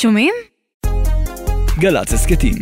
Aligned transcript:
שומעים? 0.00 0.34
גל"צ 1.78 2.12
הסכתים 2.12 2.54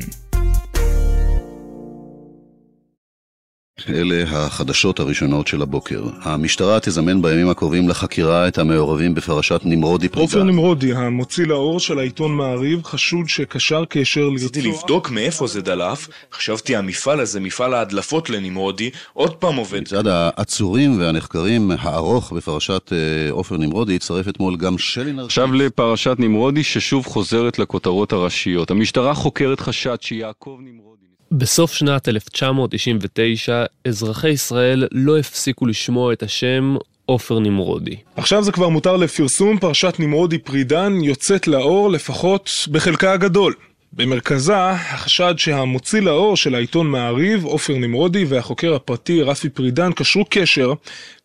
אלה 3.89 4.25
החדשות 4.27 5.01
הראשונות 5.01 5.47
של 5.47 5.63
הבוקר. 5.63 6.05
המשטרה 6.23 6.81
תזמן 6.81 7.23
בימים 7.23 7.49
הקרובים 7.49 7.89
לחקירה 7.89 8.49
את 8.49 8.59
המעורבים 8.59 9.15
בפרשת 9.15 9.61
נמרודי 9.65 10.09
פרידה. 10.09 10.23
עופר 10.25 10.43
נמרודי, 10.43 10.93
המוציא 10.93 11.47
לאור 11.47 11.81
של 11.81 11.99
העיתון 11.99 12.33
מעריב, 12.37 12.85
חשוד 12.85 13.29
שקשר 13.29 13.85
קשר 13.85 14.21
לרצוח... 14.21 14.45
רציתי 14.45 14.69
לבדוק 14.69 15.11
מאיפה 15.11 15.47
זה 15.47 15.63
דלף, 15.63 16.09
חשבתי 16.33 16.77
המפעל 16.77 17.21
הזה, 17.21 17.41
מפעל 17.41 17.75
ההדלפות 17.75 18.31
לנמרודי, 18.31 18.91
עוד 19.13 19.35
פעם 19.35 19.57
עובד. 19.57 19.81
מצד 19.81 20.07
העצורים 20.07 21.01
והנחקרים 21.01 21.71
הארוך 21.79 22.33
בפרשת 22.33 22.93
אה, 22.93 23.31
עופר 23.31 23.57
נמרודי 23.57 23.97
הצטרף 23.97 24.29
אתמול 24.29 24.57
גם 24.57 24.79
שלי 24.79 25.13
נרקיס. 25.13 25.25
עכשיו 25.25 25.53
לפרשת 25.53 26.17
נמרודי 26.19 26.63
ששוב 26.63 27.07
חוזרת 27.07 27.59
לכותרות 27.59 28.13
הראשיות. 28.13 28.71
המשטרה 28.71 29.15
חוקרת 29.15 29.61
חשד 29.61 29.97
שיעקב 30.01 30.59
נמרודי... 30.61 30.96
בסוף 31.33 31.73
שנת 31.73 32.09
1999, 32.09 33.65
אזרחי 33.85 34.29
ישראל 34.29 34.89
לא 34.93 35.19
הפסיקו 35.19 35.67
לשמוע 35.67 36.13
את 36.13 36.23
השם 36.23 36.77
עופר 37.07 37.39
נמרודי. 37.39 37.97
עכשיו 38.17 38.43
זה 38.43 38.53
כבר 38.53 38.69
מותר 38.69 38.97
לפרסום, 38.97 39.59
פרשת 39.59 39.95
נמרודי 39.99 40.39
פרידן 40.39 40.93
יוצאת 41.03 41.49
לאור 41.49 41.91
לפחות 41.91 42.51
בחלקה 42.71 43.13
הגדול. 43.13 43.55
במרכזה, 43.93 44.57
החשד 44.71 45.35
שהמוציא 45.37 46.01
לאור 46.01 46.37
של 46.37 46.55
העיתון 46.55 46.87
מעריב, 46.87 47.45
עופר 47.45 47.77
נמרודי, 47.77 48.25
והחוקר 48.25 48.75
הפרטי 48.75 49.23
רפי 49.23 49.49
פרידן 49.49 49.93
קשרו 49.93 50.25
קשר 50.31 50.73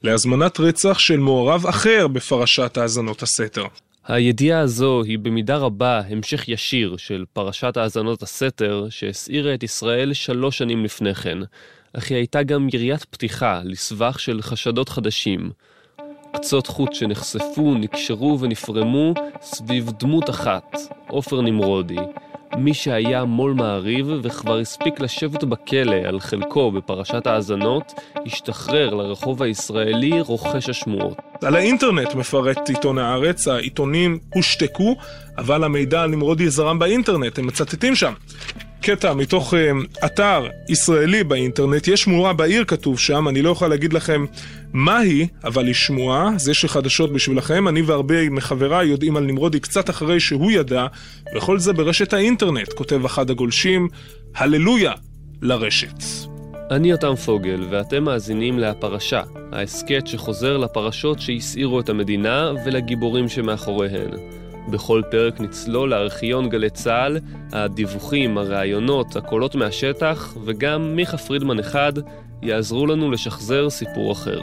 להזמנת 0.04 0.60
רצח 0.60 1.00
של 1.00 1.18
מעורב 1.18 1.68
אחר 1.68 2.08
בפרשת 2.08 2.78
האזנות 2.78 3.24
הסתר. 3.24 3.66
הידיעה 4.08 4.60
הזו 4.60 5.04
היא 5.04 5.20
במידה 5.20 5.58
רבה 5.58 6.02
המשך 6.10 6.50
ישיר 6.50 6.98
של 6.98 7.26
פרשת 7.34 7.78
האזנות 7.78 8.24
הסתר 8.24 8.88
שהסעירה 8.90 9.54
את 9.54 9.64
ישראל 9.64 10.14
שלוש 10.14 10.58
שנים 10.58 10.86
לפני 10.86 11.16
כן, 11.16 11.38
אך 11.94 12.10
היא 12.10 12.18
הייתה 12.18 12.44
גם 12.44 12.68
יריית 12.74 13.06
פתיחה 13.06 13.62
לסבך 13.64 14.20
של 14.20 14.42
חשדות 14.42 14.90
חדשים. 14.90 15.52
קצות 16.34 16.68
חוט 16.68 16.94
שנחשפו, 16.94 17.74
נקשרו 17.74 18.40
ונפרמו 18.40 19.14
סביב 19.42 19.92
דמות 20.00 20.30
אחת, 20.30 20.76
עופר 21.08 21.42
נמרודי, 21.42 22.00
מי 22.58 22.74
שהיה 22.74 23.26
מו"ל 23.26 23.54
מעריב 23.54 24.08
וכבר 24.24 24.58
הספיק 24.58 25.00
לשבת 25.00 25.44
בכלא 25.44 25.96
על 25.96 26.20
חלקו 26.20 26.72
בפרשת 26.72 27.28
האזנות, 27.28 27.94
השתחרר 28.26 28.94
לרחוב 28.94 29.44
הישראלי 29.44 30.22
רוכש 30.22 30.70
השמועות. 30.70 31.18
על 31.44 31.56
האינטרנט 31.56 32.16
מפרט 32.16 32.70
עיתון 32.70 32.98
הארץ, 32.98 33.48
העיתונים 33.48 34.20
הושתקו, 34.34 34.96
אבל 35.38 35.64
המידע 35.64 36.02
על 36.02 36.10
נמרודי 36.10 36.50
זרם 36.50 36.80
באינטרנט, 36.80 37.40
הם 37.40 37.48
מצטטים 37.48 37.96
שם. 37.96 38.14
קטע 38.82 39.14
מתוך 39.14 39.54
uh, 39.54 40.06
אתר 40.06 40.48
ישראלי 40.70 41.24
באינטרנט, 41.24 41.88
יש 41.88 42.02
שמועה 42.02 42.34
בעיר 42.34 42.66
כתוב 42.66 43.00
שם, 43.00 43.28
אני 43.28 43.42
לא 43.42 43.50
יכול 43.50 43.68
להגיד 43.68 43.94
לכם 43.94 44.26
מה 44.74 44.98
היא, 44.98 45.28
אבל 45.44 45.66
היא 45.66 45.74
שמועה, 45.74 46.30
זה 46.38 46.54
שחדשות 46.54 47.14
בשבילכם, 47.14 47.68
אני 47.68 47.82
והרבה 47.82 48.30
מחבריי 48.30 48.88
יודעים 48.88 49.18
על 49.18 49.24
נמרודי 49.24 49.60
קצת 49.60 49.90
אחרי 49.90 50.20
שהוא 50.20 50.52
ידע, 50.52 50.88
וכל 51.36 51.60
זה 51.60 51.74
ברשת 51.74 52.14
האינטרנט, 52.14 52.74
כותב 52.74 53.06
אחד 53.06 53.30
הגולשים, 53.30 53.88
הללויה 54.36 54.94
לרשת. 55.42 56.04
אני 56.72 56.92
יותם 56.92 57.16
פוגל, 57.16 57.68
ואתם 57.70 58.04
מאזינים 58.04 58.60
להפרשה, 58.60 59.22
ההסכת 59.52 60.08
שחוזר 60.08 60.58
לפרשות 60.58 61.20
שהסעירו 61.22 61.80
את 61.80 61.90
המדינה 61.90 62.52
ולגיבורים 62.66 63.30
שמאחוריהן. 63.30 64.12
בכל 64.70 65.02
פרק 65.12 65.40
נצלול 65.40 65.90
לארכיון 65.90 66.50
גלי 66.50 66.70
צה"ל, 66.70 67.18
הדיווחים, 67.52 68.38
הראיונות, 68.38 69.16
הקולות 69.16 69.56
מהשטח, 69.56 70.34
וגם 70.46 70.96
מיכה 70.96 71.18
פרידמן 71.18 71.60
אחד 71.60 71.94
יעזרו 72.42 72.88
לנו 72.88 73.12
לשחזר 73.12 73.70
סיפור 73.70 74.12
אחר. 74.12 74.40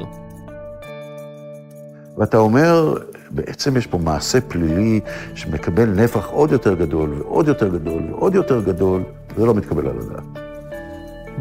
ואתה 2.19 2.39
אומר, 2.39 2.95
בעצם 3.31 3.77
יש 3.77 3.87
פה 3.87 3.99
מעשה 3.99 4.41
פלילי 4.41 5.01
שמקבל 5.35 5.85
נפח 5.85 6.27
עוד 6.27 6.53
יותר 6.53 6.75
גדול 6.75 7.15
ועוד 7.19 7.49
יותר 7.49 7.69
גדול 7.69 8.03
ועוד 8.11 8.35
יותר 8.35 8.61
גדול, 8.61 9.03
זה 9.37 9.47
לא 9.47 9.55
מתקבל 9.55 9.87
על 9.87 9.97
הדעת. 9.99 10.49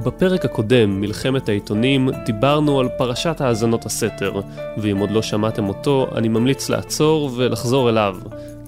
בפרק 0.03 0.45
הקודם, 0.45 1.01
מלחמת 1.01 1.49
העיתונים, 1.49 2.09
דיברנו 2.25 2.79
על 2.79 2.89
פרשת 2.97 3.41
האזנות 3.41 3.85
הסתר, 3.85 4.41
ואם 4.77 4.97
עוד 4.97 5.11
לא 5.11 5.21
שמעתם 5.21 5.67
אותו, 5.67 6.07
אני 6.15 6.27
ממליץ 6.27 6.69
לעצור 6.69 7.31
ולחזור 7.35 7.89
אליו. 7.89 8.15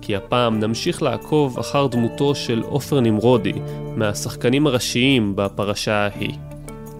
כי 0.10 0.16
הפעם 0.16 0.60
נמשיך 0.60 1.02
לעקוב 1.02 1.60
אחר 1.60 1.88
דמותו 1.88 2.36
של 2.36 2.62
עופר 2.62 3.00
נמרודי, 3.00 3.54
מהשחקנים 3.96 4.68
הראשיים 4.68 5.36
בפרשה 5.36 5.94
ההיא. 5.94 6.34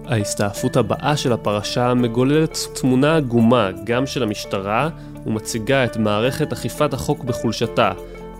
ההסתעפות 0.06 0.76
הבאה 0.76 1.16
של 1.16 1.32
הפרשה 1.32 1.94
מגוללת 1.94 2.58
תמונה 2.74 3.16
עגומה 3.16 3.70
גם 3.84 4.06
של 4.06 4.22
המשטרה, 4.22 4.88
ומציגה 5.26 5.84
את 5.84 5.96
מערכת 5.96 6.52
אכיפת 6.52 6.94
החוק 6.94 7.24
בחולשתה, 7.24 7.92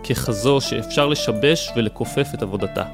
ככזו 0.08 0.60
שאפשר 0.60 1.06
לשבש 1.06 1.70
ולכופף 1.76 2.28
את 2.34 2.42
עבודתה. 2.42 2.84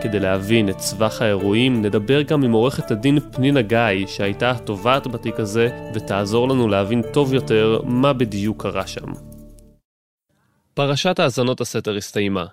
כדי 0.00 0.20
להבין 0.20 0.68
את 0.68 0.80
סבך 0.80 1.22
האירועים, 1.22 1.82
נדבר 1.82 2.22
גם 2.22 2.42
עם 2.42 2.52
עורכת 2.52 2.90
הדין 2.90 3.18
פנינה 3.32 3.62
גיא, 3.62 4.06
שהייתה 4.06 4.50
התובעת 4.50 5.06
בתיק 5.06 5.40
הזה, 5.40 5.68
ותעזור 5.94 6.48
לנו 6.48 6.68
להבין 6.68 7.02
טוב 7.12 7.34
יותר 7.34 7.80
מה 7.84 8.12
בדיוק 8.12 8.62
קרה 8.62 8.86
שם. 8.86 9.31
פרשת 10.74 11.18
האזנות 11.18 11.60
הסתר 11.60 11.96
הסתיימה. 11.96 12.46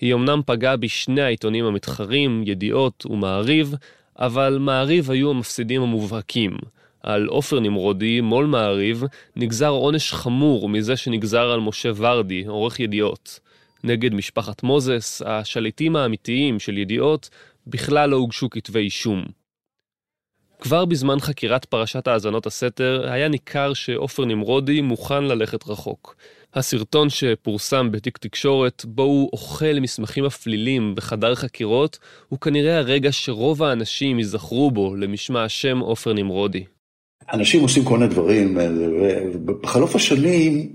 היא 0.00 0.14
אמנם 0.14 0.40
פגעה 0.46 0.76
בשני 0.76 1.22
העיתונים 1.22 1.64
המתחרים, 1.64 2.42
ידיעות 2.46 3.06
ומעריב, 3.06 3.74
אבל 4.18 4.58
מעריב 4.60 5.10
היו 5.10 5.30
המפסידים 5.30 5.82
המובהקים. 5.82 6.56
על 7.02 7.26
עופר 7.26 7.60
נמרודי, 7.60 8.20
מו"ל 8.20 8.46
מעריב, 8.46 9.04
נגזר 9.36 9.68
עונש 9.68 10.12
חמור 10.12 10.68
מזה 10.68 10.96
שנגזר 10.96 11.50
על 11.50 11.60
משה 11.60 11.90
ורדי, 11.96 12.44
עורך 12.46 12.80
ידיעות. 12.80 13.40
נגד 13.84 14.14
משפחת 14.14 14.62
מוזס, 14.62 15.22
השליטים 15.26 15.96
האמיתיים 15.96 16.60
של 16.60 16.78
ידיעות, 16.78 17.30
בכלל 17.66 18.10
לא 18.10 18.16
הוגשו 18.16 18.50
כתבי 18.50 18.80
אישום. 18.80 19.24
כבר 20.60 20.84
בזמן 20.84 21.20
חקירת 21.20 21.64
פרשת 21.64 22.08
האזנות 22.08 22.46
הסתר, 22.46 23.06
היה 23.10 23.28
ניכר 23.28 23.74
שעופר 23.74 24.24
נמרודי 24.24 24.80
מוכן 24.80 25.24
ללכת 25.24 25.68
רחוק. 25.68 26.16
הסרטון 26.54 27.10
שפורסם 27.10 27.90
בתיק 27.90 28.18
תקשורת, 28.18 28.84
בו 28.84 29.02
הוא 29.02 29.30
אוכל 29.32 29.80
מסמכים 29.80 30.24
מפלילים 30.24 30.94
בחדר 30.94 31.34
חקירות, 31.34 31.98
הוא 32.28 32.38
כנראה 32.38 32.78
הרגע 32.78 33.12
שרוב 33.12 33.62
האנשים 33.62 34.18
ייזכרו 34.18 34.70
בו 34.70 34.94
למשמע 34.96 35.44
השם 35.44 35.78
עופר 35.78 36.12
נמרודי. 36.12 36.64
אנשים 37.32 37.62
עושים 37.62 37.84
כל 37.84 37.98
מיני 37.98 38.10
דברים, 38.10 38.58
ובחלוף 39.32 39.96
השנים, 39.96 40.72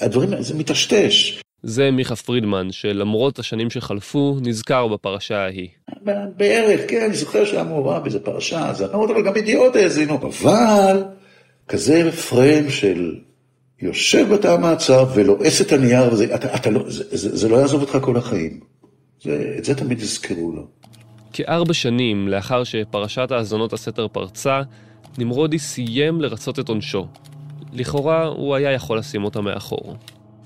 הדברים, 0.00 0.42
זה 0.42 0.54
מטשטש. 0.54 1.40
זה 1.62 1.90
מיכה 1.90 2.16
פרידמן, 2.16 2.72
שלמרות 2.72 3.38
השנים 3.38 3.70
שחלפו, 3.70 4.36
נזכר 4.42 4.86
בפרשה 4.86 5.38
ההיא. 5.38 5.68
בערך, 6.36 6.80
כן, 6.88 7.04
אני 7.04 7.14
זוכר 7.14 7.44
שהיה 7.44 7.64
מעורב 7.64 8.02
באיזה 8.02 8.20
פרשה, 8.20 8.60
האזנות, 8.60 9.10
אבל 9.10 9.22
גם 9.26 9.36
ידיעות 9.36 9.76
האזינו. 9.76 10.14
אבל 10.14 11.02
כזה 11.68 12.12
פריים 12.12 12.70
של 12.70 13.14
יושב 13.82 14.34
בתא 14.34 14.48
המעצר 14.48 15.04
ולועס 15.14 15.60
את 15.60 15.72
הנייר, 15.72 16.12
וזה, 16.12 16.34
אתה, 16.34 16.54
אתה 16.54 16.70
לא, 16.70 16.90
זה, 16.90 17.04
זה, 17.10 17.36
זה 17.36 17.48
לא 17.48 17.56
יעזוב 17.56 17.80
אותך 17.80 17.98
כל 18.00 18.16
החיים. 18.16 18.60
זה, 19.22 19.54
את 19.58 19.64
זה 19.64 19.74
תמיד 19.74 20.02
יזכרו 20.02 20.52
לו. 20.52 20.66
כארבע 21.32 21.74
שנים 21.74 22.28
לאחר 22.28 22.64
שפרשת 22.64 23.30
האזונות 23.30 23.72
הסתר 23.72 24.08
פרצה, 24.08 24.62
נמרודי 25.18 25.58
סיים 25.58 26.20
לרצות 26.20 26.58
את 26.58 26.68
עונשו. 26.68 27.06
לכאורה 27.72 28.24
הוא 28.24 28.54
היה 28.54 28.72
יכול 28.72 28.98
לשים 28.98 29.24
אותה 29.24 29.40
מאחור. 29.40 29.96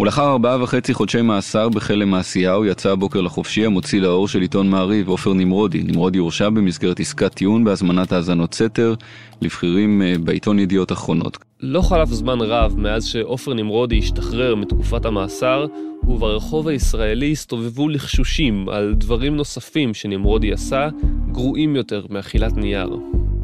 ולאחר 0.00 0.30
ארבעה 0.30 0.62
וחצי 0.62 0.94
חודשי 0.94 1.22
מאסר 1.22 1.68
בכלא 1.68 2.04
מעשיהו 2.04 2.64
יצא 2.64 2.90
הבוקר 2.90 3.20
לחופשי 3.20 3.66
המוציא 3.66 4.00
לאור 4.00 4.28
של 4.28 4.40
עיתון 4.40 4.70
מעריב, 4.70 5.08
עופר 5.08 5.32
נמרודי. 5.32 5.82
נמרודי 5.82 6.18
הורשע 6.18 6.48
במסגרת 6.48 7.00
עסקת 7.00 7.34
טיעון 7.34 7.64
בהזמנת 7.64 8.12
האזנות 8.12 8.54
סתר 8.54 8.94
לבכירים 9.42 10.02
אה, 10.02 10.14
בעיתון 10.24 10.58
ידיעות 10.58 10.92
אחרונות. 10.92 11.38
לא 11.60 11.82
חלף 11.82 12.08
זמן 12.08 12.40
רב 12.40 12.74
מאז 12.76 13.04
שעופר 13.04 13.54
נמרודי 13.54 13.98
השתחרר 13.98 14.54
מתקופת 14.54 15.04
המאסר, 15.04 15.66
וברחוב 16.08 16.68
הישראלי 16.68 17.32
הסתובבו 17.32 17.88
לחשושים 17.88 18.68
על 18.68 18.94
דברים 18.96 19.36
נוספים 19.36 19.94
שנמרודי 19.94 20.52
עשה, 20.52 20.88
גרועים 21.32 21.76
יותר 21.76 22.06
מאכילת 22.10 22.56
נייר. 22.56 22.98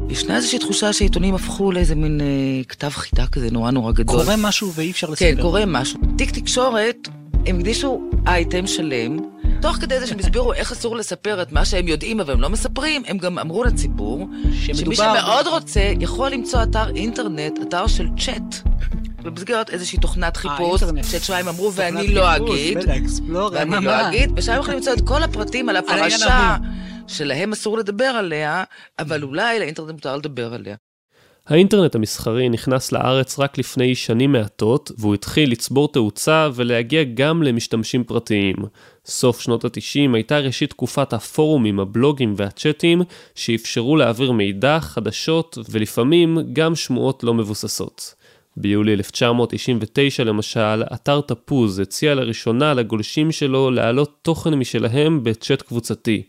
ישנה 0.09 0.35
איזושהי 0.35 0.59
תחושה 0.59 0.93
שעיתונים 0.93 1.35
הפכו 1.35 1.71
לאיזה 1.71 1.95
מין 1.95 2.21
אה, 2.21 2.25
כתב 2.67 2.89
חיטה 2.89 3.27
כזה 3.27 3.51
נורא 3.51 3.71
נורא 3.71 3.91
גדול. 3.91 4.21
קורה 4.21 4.35
משהו 4.37 4.73
ואי 4.73 4.91
אפשר 4.91 5.09
לספר. 5.09 5.35
כן, 5.35 5.41
קורה 5.41 5.65
משהו. 5.65 5.99
תיק 6.17 6.31
תקשורת, 6.31 7.07
הם 7.45 7.55
הקדישו 7.55 8.01
אייטם 8.27 8.67
שלם, 8.67 9.17
תוך 9.61 9.75
כדי 9.75 9.99
זה 9.99 10.07
שהם 10.07 10.19
הסבירו 10.19 10.53
איך 10.53 10.71
אסור 10.71 10.95
לספר 10.95 11.41
את 11.41 11.51
מה 11.51 11.65
שהם 11.65 11.87
יודעים 11.87 12.19
אבל 12.19 12.33
הם 12.33 12.41
לא 12.41 12.49
מספרים, 12.49 13.03
הם 13.07 13.17
גם 13.17 13.39
אמרו 13.39 13.63
לציבור, 13.63 14.27
שמי 14.53 14.95
שמאוד 14.95 15.47
רוצה 15.47 15.91
יכול 15.99 16.29
למצוא 16.29 16.63
אתר 16.63 16.95
אינטרנט, 16.95 17.59
אתר 17.61 17.87
של 17.87 18.07
צ'אט. 18.25 18.55
במסגרת 19.23 19.69
איזושהי 19.69 19.99
תוכנת 19.99 20.37
חיפוש, 20.37 20.83
אינטרנט. 20.83 21.05
שאת 21.05 21.35
הם 21.35 21.47
אמרו 21.47 21.73
ואני 21.73 22.07
לא 22.07 22.33
חיפוש, 22.33 22.59
אגיד, 22.59 22.77
ואני 23.51 23.85
לא? 23.85 24.09
אגיד, 24.09 24.31
ושם 24.35 24.55
יכולים 24.59 24.77
למצוא 24.77 24.93
את 24.93 25.01
כל 25.01 25.23
הפרטים 25.23 25.69
על 25.69 25.75
הפרשה 25.75 26.57
שלהם 27.07 27.51
אסור 27.51 27.77
לדבר 27.77 28.05
עליה, 28.05 28.63
אבל 28.99 29.23
אולי 29.23 29.59
לאינטרנט 29.59 29.91
מותר 29.91 30.17
לדבר 30.17 30.53
עליה. 30.53 30.75
האינטרנט 31.47 31.95
המסחרי 31.95 32.49
נכנס 32.49 32.91
לארץ 32.91 33.39
רק 33.39 33.57
לפני 33.57 33.95
שנים 33.95 34.31
מעטות, 34.31 34.91
והוא 34.97 35.13
התחיל 35.13 35.51
לצבור 35.51 35.91
תאוצה 35.91 36.49
ולהגיע 36.53 37.03
גם 37.03 37.43
למשתמשים 37.43 38.03
פרטיים. 38.03 38.55
סוף 39.05 39.41
שנות 39.41 39.65
ה-90 39.65 40.13
הייתה 40.13 40.39
ראשית 40.39 40.69
תקופת 40.69 41.13
הפורומים, 41.13 41.79
הבלוגים 41.79 42.33
והצ'אטים, 42.37 43.01
שאפשרו 43.35 43.95
להעביר 43.95 44.31
מידע, 44.31 44.79
חדשות, 44.79 45.57
ולפעמים 45.69 46.37
גם 46.53 46.75
שמועות 46.75 47.23
לא 47.23 47.33
מבוססות. 47.33 48.15
ביולי 48.57 48.93
1999 48.93 50.23
למשל, 50.23 50.83
אתר 50.93 51.21
תפוז 51.21 51.79
הציע 51.79 52.15
לראשונה 52.15 52.73
לגולשים 52.73 53.31
שלו 53.31 53.71
להעלות 53.71 54.17
תוכן 54.21 54.53
משלהם 54.53 55.23
בצ'אט 55.23 55.61
קבוצתי. 55.61 56.23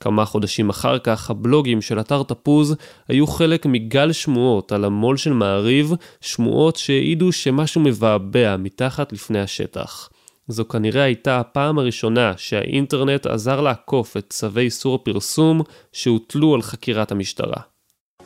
כמה 0.00 0.24
חודשים 0.24 0.68
אחר 0.68 0.98
כך, 0.98 1.30
הבלוגים 1.30 1.82
של 1.82 2.00
אתר 2.00 2.22
תפוז 2.22 2.76
היו 3.08 3.26
חלק 3.26 3.66
מגל 3.66 4.12
שמועות 4.12 4.72
על 4.72 4.84
המו"ל 4.84 5.16
של 5.16 5.32
מעריב, 5.32 5.92
שמועות 6.20 6.76
שהעידו 6.76 7.32
שמשהו 7.32 7.80
מבעבע 7.80 8.56
מתחת 8.56 9.12
לפני 9.12 9.40
השטח. 9.40 10.08
זו 10.48 10.68
כנראה 10.68 11.02
הייתה 11.02 11.40
הפעם 11.40 11.78
הראשונה 11.78 12.32
שהאינטרנט 12.36 13.26
עזר 13.26 13.60
לעקוף 13.60 14.16
את 14.16 14.24
צווי 14.28 14.62
איסור 14.62 14.94
הפרסום 14.94 15.60
שהוטלו 15.92 16.54
על 16.54 16.62
חקירת 16.62 17.12
המשטרה. 17.12 17.62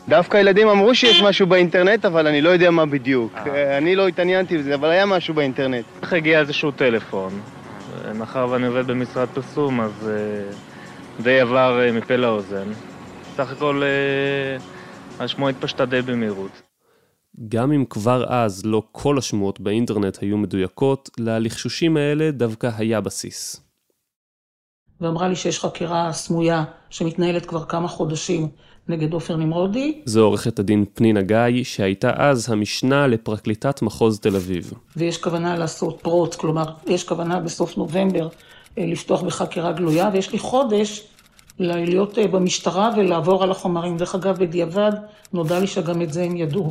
דווקא 0.08 0.36
הילדים 0.36 0.68
אמרו 0.68 0.94
שיש 0.94 1.22
משהו 1.22 1.46
באינטרנט, 1.46 2.04
אבל 2.04 2.26
אני 2.26 2.40
לא 2.40 2.48
יודע 2.48 2.70
מה 2.70 2.86
בדיוק. 2.86 3.32
אה, 3.46 3.78
אני 3.78 3.96
לא 3.96 4.08
התעניינתי 4.08 4.58
בזה, 4.58 4.74
אבל 4.74 4.88
היה 4.90 5.06
משהו 5.06 5.34
באינטרנט. 5.34 5.84
איך 6.02 6.12
הגיע 6.12 6.40
איזשהו 6.40 6.70
טלפון? 6.70 7.40
מאחר 8.14 8.48
ואני 8.50 8.66
עובד 8.66 8.86
במשרד 8.86 9.28
פרסום, 9.28 9.80
אז 9.80 10.10
אה, 10.10 10.56
די 11.22 11.40
עבר 11.40 11.80
אה, 11.80 11.92
מפה 11.92 12.16
לאוזן. 12.16 12.72
סך 13.36 13.52
הכל 13.52 13.82
אה, 13.82 14.56
השמועה 15.24 15.50
התפשטה 15.50 15.86
די 15.86 16.02
במהירות. 16.02 16.62
גם 17.48 17.72
אם 17.72 17.84
כבר 17.90 18.24
אז 18.28 18.66
לא 18.66 18.82
כל 18.92 19.18
השמועות 19.18 19.60
באינטרנט 19.60 20.18
היו 20.20 20.36
מדויקות, 20.36 21.10
ללחשושים 21.18 21.96
האלה 21.96 22.30
דווקא 22.30 22.70
היה 22.76 23.00
בסיס. 23.00 23.60
ואמרה 25.00 25.28
לי 25.28 25.36
שיש 25.36 25.60
חקירה 25.60 26.12
סמויה 26.12 26.64
שמתנהלת 26.90 27.46
כבר 27.46 27.64
כמה 27.64 27.88
חודשים 27.88 28.48
נגד 28.88 29.12
עופר 29.12 29.36
נמרודי, 29.36 30.02
זו 30.04 30.24
עורכת 30.24 30.58
הדין 30.58 30.84
פנינה 30.94 31.22
גיא, 31.22 31.64
שהייתה 31.64 32.12
אז 32.16 32.50
המשנה 32.50 33.06
לפרקליטת 33.06 33.82
מחוז 33.82 34.20
תל 34.20 34.36
אביב. 34.36 34.72
ויש 34.96 35.18
כוונה 35.18 35.56
לעשות 35.56 36.00
פרוץ, 36.02 36.36
כלומר, 36.36 36.64
יש 36.86 37.04
כוונה 37.04 37.40
בסוף 37.40 37.76
נובמבר 37.76 38.24
אה, 38.24 38.28
לפתוח 38.76 39.22
בחקירה 39.22 39.72
גלויה, 39.72 40.10
ויש 40.12 40.32
לי 40.32 40.38
חודש 40.38 41.06
להיות 41.58 42.18
אה, 42.18 42.28
במשטרה 42.28 42.90
ולעבור 42.96 43.42
על 43.42 43.50
החומרים. 43.50 43.96
דרך 43.96 44.14
אגב, 44.14 44.38
בדיעבד, 44.38 44.92
נודע 45.32 45.60
לי 45.60 45.66
שגם 45.66 46.02
את 46.02 46.12
זה 46.12 46.22
הם 46.22 46.36
ידעו. 46.36 46.70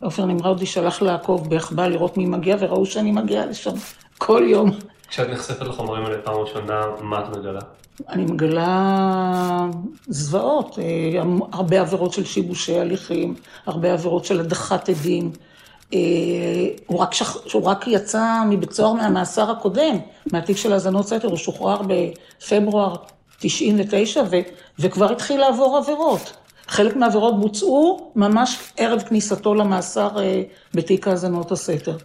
עופר 0.00 0.24
נמרודי 0.24 0.66
שלח 0.66 1.02
לעקוב 1.02 1.50
ביחב"ל 1.50 1.88
לראות 1.88 2.16
מי 2.16 2.26
מגיע, 2.26 2.56
וראו 2.60 2.86
שאני 2.86 3.12
מגיעה 3.12 3.46
לשם 3.46 3.70
כל 4.18 4.42
יום. 4.46 4.70
כשאת 5.08 5.30
נחשפת 5.30 5.66
לחומרים 5.66 6.04
האלה 6.04 6.18
פעם 6.22 6.34
ראשונה, 6.34 6.80
מה 7.00 7.20
את 7.20 7.36
מגלה? 7.36 7.60
אני 8.08 8.24
מגלה 8.24 9.68
זוועות, 10.08 10.78
אה, 10.78 11.22
הרבה 11.52 11.80
עבירות 11.80 12.12
של 12.12 12.24
שיבושי 12.24 12.78
הליכים, 12.78 13.34
הרבה 13.66 13.92
עבירות 13.92 14.24
של 14.24 14.40
הדחת 14.40 14.88
עדים. 14.88 15.32
אה, 15.94 15.98
הוא 16.86 16.98
רק, 16.98 17.14
שח... 17.14 17.36
הוא 17.52 17.64
רק 17.64 17.88
יצא 17.88 18.42
מבית 18.50 18.72
סוהר 18.72 18.92
מהמאסר 18.92 19.50
הקודם, 19.50 19.96
מהתיק 20.32 20.56
של 20.56 20.72
האזנות 20.72 21.06
סתר, 21.06 21.28
הוא 21.28 21.36
שוחרר 21.36 21.80
בפברואר 21.82 22.96
99 23.38 24.22
ו... 24.30 24.36
וכבר 24.78 25.12
התחיל 25.12 25.40
לעבור 25.40 25.76
עבירות. 25.76 26.36
חלק 26.66 26.96
מהעבירות 26.96 27.40
בוצעו 27.40 28.12
ממש 28.16 28.58
ערב 28.76 29.02
כניסתו 29.08 29.54
למאסר 29.54 30.10
אה, 30.18 30.42
בתיק 30.74 31.08
האזנות 31.08 31.52
הסתר. 31.52 31.96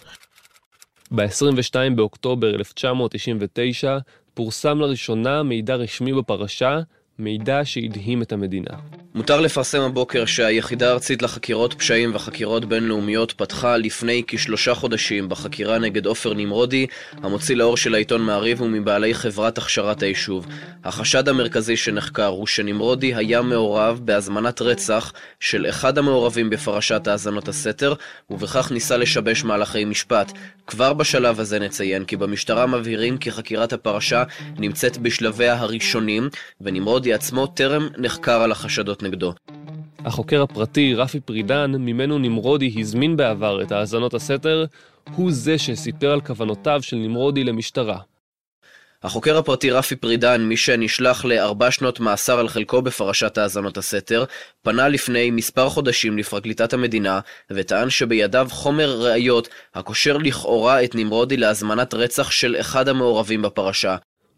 ב-22 1.11 1.75
באוקטובר 1.95 2.55
1999 2.55 3.97
פורסם 4.33 4.79
לראשונה 4.79 5.43
מידע 5.43 5.75
רשמי 5.75 6.13
בפרשה, 6.13 6.79
מידע 7.21 7.61
שהדהים 7.63 8.21
את 8.21 8.31
המדינה. 8.31 9.01
מותר 9.15 9.41
לפרסם 9.41 9.81
הבוקר 9.81 10.25
שהיחידה 10.25 10.89
הארצית 10.89 11.21
לחקירות 11.21 11.73
פשעים 11.73 12.11
וחקירות 12.15 12.65
בינלאומיות 12.65 13.31
פתחה 13.31 13.77
לפני 13.77 14.23
כשלושה 14.27 14.73
חודשים 14.73 15.29
בחקירה 15.29 15.79
נגד 15.79 16.05
עופר 16.05 16.33
נמרודי, 16.33 16.87
המוציא 17.23 17.55
לאור 17.55 17.77
של 17.77 17.95
העיתון 17.95 18.21
מעריב 18.21 18.61
ומבעלי 18.61 19.13
חברת 19.13 19.57
הכשרת 19.57 20.03
היישוב. 20.03 20.47
החשד 20.83 21.29
המרכזי 21.29 21.77
שנחקר 21.77 22.25
הוא 22.25 22.47
שנמרודי 22.47 23.15
היה 23.15 23.41
מעורב 23.41 23.99
בהזמנת 24.03 24.61
רצח 24.61 25.13
של 25.39 25.65
אחד 25.69 25.97
המעורבים 25.97 26.49
בפרשת 26.49 27.07
האזנות 27.07 27.47
הסתר, 27.47 27.93
ובכך 28.29 28.71
ניסה 28.71 28.97
לשבש 28.97 29.43
מהלכי 29.43 29.85
משפט. 29.85 30.31
כבר 30.67 30.93
בשלב 30.93 31.39
הזה 31.39 31.59
נציין 31.59 32.05
כי 32.05 32.17
במשטרה 32.17 32.65
מבהירים 32.65 33.17
כי 33.17 33.31
חקירת 33.31 33.73
הפרשה 33.73 34.23
נמצאת 34.57 34.97
בשלביה 34.97 35.53
הראשונים, 35.59 36.29
ונמרודי 36.61 37.10
עצמו 37.13 37.47
טרם 37.47 37.89
נחקר 37.97 38.41
על 38.41 38.51
החשדות 38.51 39.03
נגדו. 39.03 39.33
החוקר 40.05 40.41
הפרטי 40.41 40.93
רפי 40.95 41.19
פרידן, 41.19 41.71
ממנו 41.71 42.17
נמרודי 42.17 42.75
הזמין 42.77 43.17
בעבר 43.17 43.61
את 43.61 43.71
האזנות 43.71 44.13
הסתר, 44.13 44.65
הוא 45.15 45.31
זה 45.31 45.57
שסיפר 45.57 46.11
על 46.11 46.21
כוונותיו 46.21 46.79
של 46.81 46.95
נמרודי 46.95 47.43
למשטרה. 47.43 47.97
החוקר 49.03 49.37
הפרטי 49.37 49.71
רפי 49.71 49.95
פרידן, 49.95 50.41
מי 50.41 50.57
שנשלח 50.57 51.25
לארבע 51.25 51.71
שנות 51.71 51.99
מאסר 51.99 52.39
על 52.39 52.47
חלקו 52.47 52.81
בפרשת 52.81 53.37
האזנות 53.37 53.77
הסתר, 53.77 54.25
פנה 54.61 54.87
לפני 54.87 55.31
מספר 55.31 55.69
חודשים 55.69 56.17
לפרקליטת 56.17 56.73
המדינה, 56.73 57.19
וטען 57.51 57.89
שבידיו 57.89 58.47
חומר 58.51 59.01
ראיות 59.01 59.49
הקושר 59.73 60.17
לכאורה 60.17 60.83
את 60.83 60.95
נמרודי 60.95 61.37
להזמנת 61.37 61.93
רצח 61.93 62.31
של 62.31 62.55
אחד 62.59 62.87
המעורבים 62.87 63.41
בפרשה. 63.41 63.95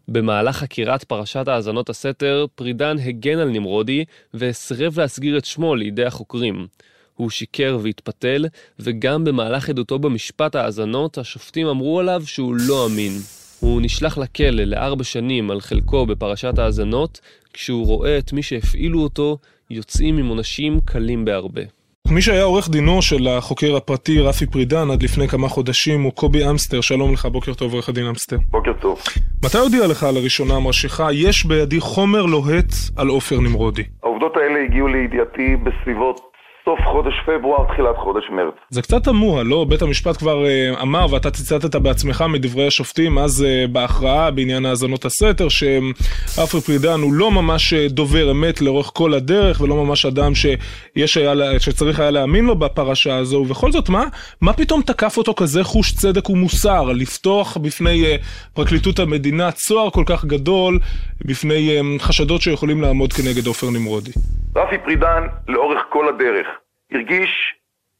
במהלך 0.08 0.56
חקירת 0.56 1.04
פרשת 1.04 1.48
האזנות 1.48 1.90
הסתר, 1.90 2.46
פרידן 2.54 2.96
הגן 2.98 3.38
על 3.38 3.48
נמרודי 3.48 4.04
והסרב 4.34 5.00
להסגיר 5.00 5.38
את 5.38 5.44
שמו 5.44 5.74
לידי 5.74 6.04
החוקרים. 6.04 6.66
הוא 7.14 7.30
שיקר 7.30 7.78
והתפתל, 7.82 8.46
וגם 8.78 9.24
במהלך 9.24 9.68
עדותו 9.68 9.98
במשפט 9.98 10.54
האזנות, 10.54 11.18
השופטים 11.18 11.66
אמרו 11.66 12.00
עליו 12.00 12.22
שהוא 12.26 12.54
לא 12.54 12.86
אמין. 12.86 13.12
הוא 13.60 13.82
נשלח 13.82 14.18
לכלא 14.18 14.64
לארבע 14.64 15.04
שנים 15.04 15.50
על 15.50 15.60
חלקו 15.60 16.06
בפרשת 16.06 16.58
האזנות, 16.58 17.20
כשהוא 17.52 17.86
רואה 17.86 18.18
את 18.18 18.32
מי 18.32 18.42
שהפעילו 18.42 19.02
אותו 19.02 19.38
יוצאים 19.70 20.18
עם 20.18 20.26
עונשים 20.26 20.80
קלים 20.84 21.24
בהרבה. 21.24 21.62
מי 22.10 22.22
שהיה 22.22 22.44
עורך 22.44 22.70
דינו 22.70 23.02
של 23.02 23.28
החוקר 23.28 23.76
הפרטי 23.76 24.20
רפי 24.20 24.46
פרידן 24.46 24.90
עד 24.90 25.02
לפני 25.02 25.28
כמה 25.28 25.48
חודשים 25.48 26.02
הוא 26.02 26.12
קובי 26.12 26.50
אמסטר, 26.50 26.80
שלום 26.80 27.12
לך, 27.12 27.26
בוקר 27.26 27.54
טוב 27.54 27.72
עורך 27.72 27.88
הדין 27.88 28.06
אמסטר. 28.06 28.36
בוקר 28.50 28.72
טוב. 28.72 28.98
מתי 29.44 29.58
הודיע 29.58 29.86
לך 29.86 30.06
לראשונה 30.14 30.54
המרשיחה, 30.54 31.12
יש 31.12 31.44
בידי 31.44 31.80
חומר 31.80 32.22
לוהט 32.22 32.72
על 32.96 33.08
עופר 33.08 33.40
נמרודי? 33.40 33.82
העובדות 34.02 34.36
האלה 34.36 34.64
הגיעו 34.64 34.88
לידיעתי 34.88 35.56
בסביבות 35.56 36.33
סוף 36.64 36.80
חודש 36.92 37.14
פברואר, 37.26 37.64
תחילת 37.72 37.96
חודש 37.96 38.24
מרץ. 38.30 38.54
זה 38.70 38.82
קצת 38.82 39.04
תמוה, 39.04 39.42
לא? 39.42 39.64
בית 39.68 39.82
המשפט 39.82 40.16
כבר 40.16 40.44
uh, 40.44 40.82
אמר, 40.82 41.06
ואתה 41.10 41.30
ציטטת 41.30 41.76
בעצמך 41.76 42.24
מדברי 42.28 42.66
השופטים, 42.66 43.18
אז 43.18 43.44
uh, 43.46 43.70
בהכרעה 43.72 44.30
בעניין 44.30 44.66
האזנות 44.66 45.04
הסתר, 45.04 45.48
שעפרי 45.48 46.60
פרידן 46.60 47.00
הוא 47.00 47.12
לא 47.12 47.30
ממש 47.30 47.72
uh, 47.72 47.92
דובר 47.92 48.30
אמת 48.30 48.60
לאורך 48.60 48.90
כל 48.94 49.14
הדרך, 49.14 49.60
ולא 49.60 49.84
ממש 49.84 50.06
אדם 50.06 50.32
שיש 50.34 51.16
היה, 51.16 51.60
שצריך 51.60 52.00
היה 52.00 52.10
להאמין 52.10 52.44
לו 52.44 52.56
בפרשה 52.56 53.16
הזו, 53.16 53.36
ובכל 53.36 53.72
זאת, 53.72 53.88
מה, 53.88 54.04
מה 54.40 54.52
פתאום 54.52 54.82
תקף 54.82 55.16
אותו 55.18 55.34
כזה 55.34 55.64
חוש 55.64 55.92
צדק 55.92 56.30
ומוסר, 56.30 56.82
לפתוח 56.92 57.56
בפני 57.56 58.04
uh, 58.04 58.22
פרקליטות 58.54 58.98
המדינה 58.98 59.50
צוהר 59.50 59.90
כל 59.90 60.04
כך 60.06 60.24
גדול, 60.24 60.78
בפני 61.24 61.78
uh, 61.80 62.02
חשדות 62.02 62.42
שיכולים 62.42 62.82
לעמוד 62.82 63.12
כנגד 63.12 63.46
עופר 63.46 63.70
נמרודי? 63.70 64.12
רפי 64.56 64.78
פרידן, 64.78 65.26
לאורך 65.48 65.82
כל 65.88 66.08
הדרך, 66.08 66.46
הרגיש 66.92 67.54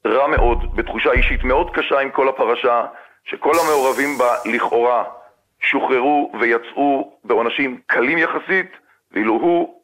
רע 0.07 0.27
מאוד, 0.27 0.59
בתחושה 0.77 1.13
אישית 1.13 1.45
מאוד 1.45 1.71
קשה 1.75 2.01
עם 2.01 2.11
כל 2.11 2.29
הפרשה, 2.29 2.85
שכל 3.25 3.53
המעורבים 3.65 4.19
בה 4.19 4.35
לכאורה 4.55 5.05
שוחררו 5.61 6.33
ויצאו 6.41 7.13
בעונשים 7.25 7.81
קלים 7.87 8.19
יחסית, 8.19 8.71
ואילו 9.13 9.33
הוא 9.33 9.75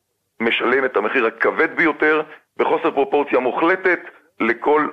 משלם 0.41 0.85
את 0.85 0.97
המחיר 0.97 1.27
הכבד 1.27 1.77
ביותר 1.77 2.23
בחוסר 2.57 2.91
פרופורציה 2.91 3.39
מוחלטת 3.39 4.01
לכל 4.41 4.89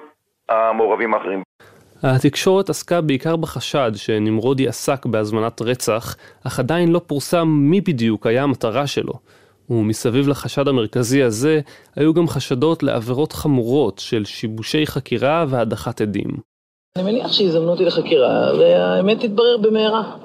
המעורבים 0.50 1.13
האחרים. 1.13 1.43
התקשורת 2.03 2.69
עסקה 2.69 3.01
בעיקר 3.01 3.36
בחשד 3.36 3.91
שנמרודי 3.96 4.67
עסק 4.67 5.05
בהזמנת 5.05 5.62
רצח, 5.62 6.15
אך 6.48 6.60
עדיין 6.60 6.91
לא 6.91 7.01
פורסם 7.07 7.48
מי 7.48 7.81
בדיוק 7.81 8.27
היה 8.27 8.43
המטרה 8.43 8.88
שלו. 8.88 9.13
ומסביב 9.70 10.28
לחשד 10.28 10.68
המרכזי 10.68 11.24
הזה, 11.24 11.60
היו 11.96 12.14
גם 12.14 12.28
חשדות 12.28 12.84
לעבירות 12.84 13.34
חמורות 13.34 14.00
של 14.00 14.26
שיבושי 14.26 14.88
חקירה 14.88 15.46
והדחת 15.50 16.02
עדים. 16.02 16.30
אני 16.96 17.12
מניח 17.12 17.32
שיזמנו 17.32 17.72
אותי 17.72 17.86
לחקירה, 17.86 18.52
והאמת 18.60 19.20
תתברר 19.20 19.58
במהרה. 19.58 20.16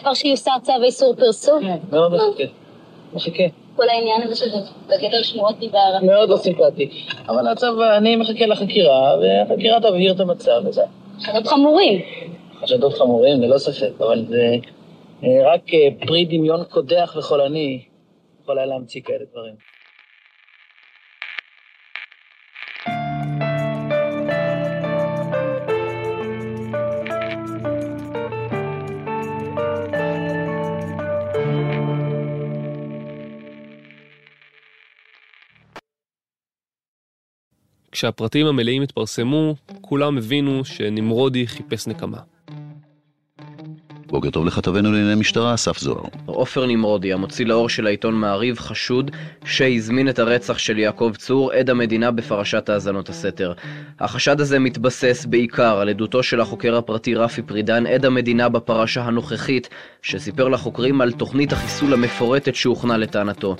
כבר 0.00 0.14
שיוסר 0.14 0.50
צו 0.62 0.72
איסור 0.84 1.14
פרסום? 1.14 1.60
כן, 1.62 1.76
מאוד 1.92 2.12
מחכה. 2.14 2.44
מחכה. 3.14 3.42
כל 3.76 3.88
העניין 3.88 4.22
הזה 4.22 4.36
שזה 4.36 4.56
בגדר 4.86 5.22
שמועות 5.22 5.58
דיבר. 5.58 5.98
מאוד 6.02 6.28
לא 6.28 6.36
סימפטי. 6.36 6.90
אבל 7.28 7.48
הצו, 7.48 7.66
אני 7.96 8.16
מחכה 8.16 8.46
לחקירה, 8.46 9.16
והחקירה 9.20 9.80
תבהיר 9.80 10.12
את 10.12 10.20
המצב 10.20 10.60
וזהו. 10.68 10.84
חשדות 11.20 11.46
חמורים. 11.46 12.00
חשדות 12.62 12.94
חמורים, 12.94 13.42
ללא 13.42 13.58
ספק, 13.58 14.00
אבל 14.00 14.24
זה 14.28 14.56
אה, 15.24 15.54
רק 15.54 15.60
אה, 15.74 16.06
פרי 16.06 16.24
דמיון 16.24 16.64
קודח 16.64 17.14
וחולני 17.18 17.82
יכול 18.42 18.58
היה 18.58 18.66
להמציא 18.66 19.00
כאלה 19.04 19.24
דברים. 19.30 19.54
כשהפרטים 37.92 38.46
המלאים 38.46 38.82
התפרסמו, 38.82 39.54
כולם 39.80 40.18
הבינו 40.18 40.64
שנמרודי 40.64 41.46
חיפש 41.46 41.86
נקמה. 41.86 42.31
בוקר 44.12 44.30
טוב 44.30 44.46
לכתבנו 44.46 44.92
לענייני 44.92 45.14
משטרה, 45.14 45.54
אסף 45.54 45.78
זוהר. 45.78 46.04
עופר 46.26 46.66
נמרודי, 46.66 47.12
המוציא 47.12 47.46
לאור 47.46 47.68
של 47.68 47.86
העיתון 47.86 48.14
מעריב, 48.14 48.58
חשוד 48.58 49.10
שהזמין 49.44 50.08
את 50.08 50.18
הרצח 50.18 50.58
של 50.58 50.78
יעקב 50.78 51.12
צור, 51.18 51.52
עד 51.52 51.70
המדינה 51.70 52.10
בפרשת 52.10 52.68
האזנות 52.68 53.08
הסתר. 53.08 53.52
החשד 54.00 54.40
הזה 54.40 54.58
מתבסס 54.58 55.26
בעיקר 55.28 55.78
על 55.78 55.88
עדותו 55.88 56.22
של 56.22 56.40
החוקר 56.40 56.76
הפרטי 56.76 57.14
רפי 57.14 57.42
פרידן, 57.42 57.86
עד 57.86 58.04
המדינה 58.04 58.48
בפרשה 58.48 59.02
הנוכחית, 59.02 59.68
שסיפר 60.02 60.48
לחוקרים 60.48 61.00
על 61.00 61.12
תוכנית 61.12 61.52
החיסול 61.52 61.92
המפורטת 61.92 62.54
שהוכנה 62.54 62.96
לטענתו. 62.96 63.56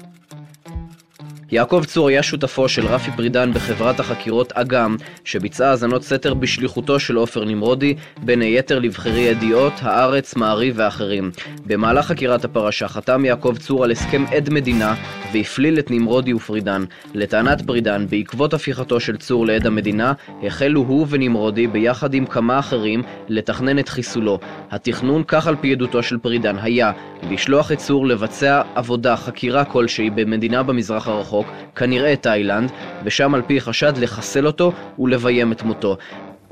יעקב 1.52 1.85
צור 1.87 2.09
היה 2.09 2.23
שותפו 2.23 2.68
של 2.68 2.87
רפי 2.87 3.11
פרידן 3.16 3.52
בחברת 3.52 4.00
החקירות 4.00 4.52
אגם, 4.52 4.97
שביצעה 5.25 5.71
האזנות 5.71 6.02
סתר 6.02 6.35
בשליחותו 6.35 7.00
של 7.00 7.16
עופר 7.16 7.44
נמרודי, 7.44 7.94
בין 8.23 8.40
היתר 8.42 8.78
לבחרי 8.78 9.21
ידיעות, 9.21 9.73
הארץ, 9.80 10.37
מעריב 10.37 10.75
ואחרים. 10.78 11.30
במהלך 11.66 12.06
חקירת 12.06 12.44
הפרשה 12.44 12.88
חתם 12.88 13.25
יעקב 13.25 13.54
צור 13.59 13.85
על 13.85 13.90
הסכם 13.90 14.25
עד 14.37 14.50
מדינה 14.50 14.94
והפליל 15.32 15.78
את 15.78 15.90
נמרודי 15.90 16.32
ופרידן. 16.32 16.85
לטענת 17.14 17.62
פרידן, 17.66 18.06
בעקבות 18.11 18.54
הפיכתו 18.54 19.00
של 19.00 19.16
צור 19.16 19.47
לעד 19.47 19.66
המדינה, 19.66 20.12
החלו 20.42 20.80
הוא 20.80 21.06
ונמרודי 21.11 21.66
ביחד 21.66 22.14
עם 22.14 22.26
כמה 22.26 22.59
אחרים 22.59 23.02
לתכנן 23.28 23.78
את 23.78 23.88
חיסולו. 23.88 24.38
התכנון, 24.71 25.23
כך 25.26 25.47
על 25.47 25.56
פי 25.61 25.73
עדותו 25.73 26.02
של 26.02 26.18
פרידן, 26.18 26.56
היה 26.62 26.92
לשלוח 27.30 27.73
את 27.73 27.78
צור 27.78 28.06
לבצע 28.06 28.62
עבודה, 28.75 29.16
חקירה 29.16 29.64
כלשהי 29.64 30.11
במדינה 30.11 30.62
במזרח 30.62 31.09
הרחוק, 31.09 31.41
כנראה 31.76 32.16
תאילנד, 32.16 32.70
ושם 33.04 33.34
על 33.34 33.42
פי 33.42 33.61
חשד 33.61 33.99
לחסל 33.99 34.46
אותו 34.46 34.72
ולביים 34.99 35.52
את 35.52 35.62
מותו. 35.62 35.96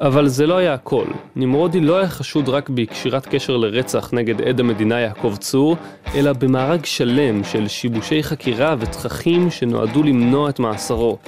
אבל 0.00 0.28
זה 0.28 0.46
לא 0.46 0.56
היה 0.56 0.74
הכל. 0.74 1.04
נמרודי 1.36 1.80
לא 1.80 1.98
היה 1.98 2.08
חשוד 2.08 2.48
רק 2.48 2.68
בקשירת 2.68 3.26
קשר 3.26 3.56
לרצח 3.56 4.10
נגד 4.12 4.42
עד 4.42 4.60
המדינה 4.60 5.00
יעקב 5.00 5.34
צור, 5.38 5.76
אלא 6.14 6.32
במארג 6.32 6.84
שלם 6.84 7.44
של 7.44 7.68
שיבושי 7.68 8.22
חקירה 8.22 8.74
ותככים 8.78 9.50
שנועדו 9.50 10.02
למנוע 10.02 10.50
את 10.50 10.58
מאסרו. 10.58 11.18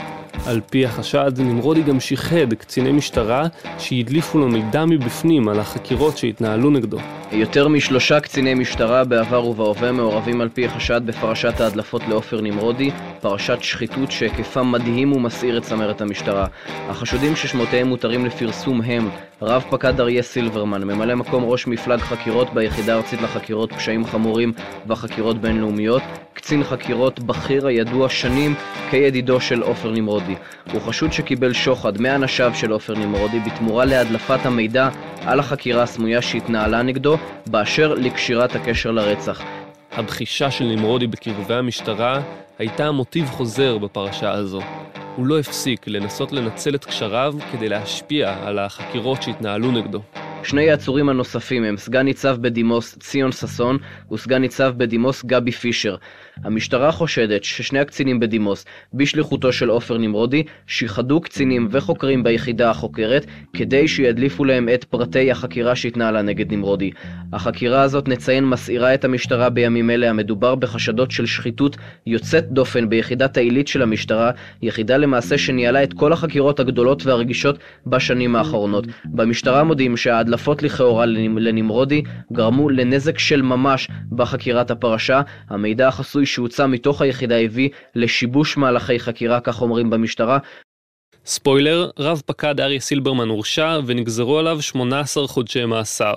על 0.47 0.61
פי 0.71 0.87
החשד, 0.87 1.33
נמרודי 1.39 1.83
גם 1.83 2.01
שיחד 2.01 2.55
קציני 2.59 2.93
משטרה 2.93 3.47
שהדליפו 3.79 4.39
לו 4.39 4.49
מידע 4.49 4.85
מבפנים 4.85 5.49
על 5.49 5.61
החקירות 5.61 6.19
שהתנהלו 6.19 6.71
נגדו. 6.71 6.99
יותר 7.33 7.69
משלושה 7.69 8.21
קציני 8.21 8.55
משטרה 8.55 9.05
בעבר 9.05 9.47
ובהווה 9.47 9.93
מעורבים 9.93 10.41
על 10.41 10.49
פי 10.49 10.67
החשד 10.67 11.01
בפרשת 11.07 11.61
ההדלפות 11.61 12.03
לעופר 12.09 12.41
נמרודי, 12.41 12.91
פרשת 13.21 13.59
שחיתות 13.61 14.11
שהיקפה 14.11 14.63
מדהים 14.63 15.13
ומסעיר 15.13 15.59
את 15.59 15.63
צמרת 15.63 16.01
המשטרה. 16.01 16.47
החשודים 16.89 17.37
ששמותיהם 17.37 17.89
מותרים 17.89 18.27
לפרסום 18.27 18.83
הם 18.83 19.09
רב 19.43 19.65
פקד 19.71 20.01
אריה 20.01 20.23
סילברמן, 20.23 20.85
ממלא 20.85 21.15
מקום 21.15 21.45
ראש 21.45 21.67
מפלג 21.67 22.01
חקירות 22.01 22.55
ביחידה 22.55 22.95
הארצית 22.95 23.23
לחקירות 23.23 23.73
פשעים 23.73 24.07
חמורים 24.07 24.53
וחקירות 24.87 25.41
בינלאומיות, 25.41 26.03
קצין 26.43 26.65
חקירות 26.65 27.21
בכיר 27.21 27.67
הידוע 27.67 28.09
שנים 28.09 28.55
כידידו 28.91 29.41
של 29.41 29.63
עופר 29.63 29.91
נמרודי. 29.91 30.35
הוא 30.73 30.81
חשוד 30.81 31.13
שקיבל 31.13 31.53
שוחד 31.53 32.01
מאנשיו 32.01 32.53
של 32.55 32.71
עופר 32.73 32.95
נמרודי 32.95 33.41
בתמורה 33.41 33.85
להדלפת 33.85 34.47
המידע 34.47 34.89
על 35.27 35.41
החקירה 35.41 35.83
הסמויה 35.83 36.23
שהתנהלה 36.23 36.83
נגדו, 36.83 37.17
באשר 37.47 37.95
לקשירת 37.95 38.57
הקשר 38.57 38.91
לרצח. 38.91 39.43
הבחישה 39.93 40.51
של 40.51 40.65
נמרודי 40.65 41.07
בקרבי 41.07 41.55
המשטרה 41.55 42.21
הייתה 42.59 42.91
מוטיב 42.91 43.27
חוזר 43.27 43.79
בפרשה 43.79 44.31
הזו. 44.31 44.61
הוא 45.17 45.27
לא 45.27 45.39
הפסיק 45.39 45.89
לנסות 45.89 46.33
לנצל 46.33 46.75
את 46.75 46.85
קשריו 46.85 47.35
כדי 47.53 47.69
להשפיע 47.69 48.37
על 48.45 48.59
החקירות 48.59 49.23
שהתנהלו 49.23 49.71
נגדו. 49.71 50.01
שני 50.45 50.71
העצורים 50.71 51.09
הנוספים 51.09 51.65
הם 51.65 51.77
סגן 51.77 52.03
ניצב 52.03 52.37
בדימוס 52.41 52.99
ציון 52.99 53.33
ששון 53.33 53.79
וסגן 54.13 54.41
ניצב 54.41 54.75
בדימוס 54.77 55.25
גבי 55.25 55.53
פישר. 55.53 55.97
המשטרה 56.45 56.93
חושדת 56.93 57.45
ששני 57.45 57.79
הקצינים 57.79 58.21
בדימוס, 58.21 58.65
בשליחותו 58.95 59.53
של 59.53 59.69
עופר 59.69 59.99
נמרודי, 59.99 60.43
שיחדו 60.67 61.21
קצינים 61.21 61.69
וחוקרים 61.71 62.23
ביחידה 62.23 62.71
החוקרת 62.71 63.27
כדי 63.53 63.89
שידליפו 63.89 64.45
להם 64.45 64.69
את 64.75 64.85
פרטי 64.85 65.31
החקירה 65.31 65.77
שהתנהלה 65.77 66.23
נגד 66.23 66.53
נמרודי. 66.53 66.91
החקירה 67.33 67.83
הזאת, 67.83 68.09
נציין, 68.09 68.45
מסעירה 68.45 68.95
את 68.95 69.05
המשטרה 69.05 69.51
בימים 69.51 69.91
אלה. 69.91 70.11
המדובר 70.11 70.55
בחשדות 70.55 71.11
של 71.11 71.27
שחיתות 71.27 71.77
יוצאת 72.07 72.51
דופן 72.51 72.89
ביחידת 72.89 73.37
העילית 73.37 73.69
של 73.69 73.83
המשטרה, 73.83 74.31
יחידה 74.63 74.97
למעשה 74.97 75.39
שניהלה 75.39 75.83
את 75.83 75.93
כל 75.93 76.13
החקירות 76.13 76.61
הגדולות 76.61 77.07
והרגישות 77.07 77.59
בשנים 77.87 78.37
האחרונות. 78.37 78.87
במשטרה 79.05 79.65
מודים 79.65 79.97
שההדלפות 80.33 80.63
לכאורה 80.63 81.07
לנמרודי 81.07 82.03
גרמו 82.33 82.69
לנזק 82.69 83.19
של 83.19 83.43
ממש 83.43 83.89
בחקירת 84.13 84.71
הפרשה. 84.71 85.23
המידע 85.49 85.89
החסוי 85.89 86.27
שהוצא 86.27 86.67
מתוך 86.67 87.03
היחידה 87.03 87.39
הביא 87.39 87.69
לשיבוש 87.95 88.57
מהלכי 88.57 88.99
חקירה, 88.99 89.41
כך 89.41 89.63
אומרים 89.63 89.91
במשטרה. 89.91 90.39
ספוילר, 91.27 91.91
רב 91.99 92.23
פקד 92.27 92.61
אריה 92.61 92.81
סילברמן 92.81 93.29
הורשע 93.29 93.81
ונגזרו 93.87 94.39
עליו 94.39 94.63
18 94.63 95.29
חודשי 95.29 95.65
מאסר. 95.65 96.15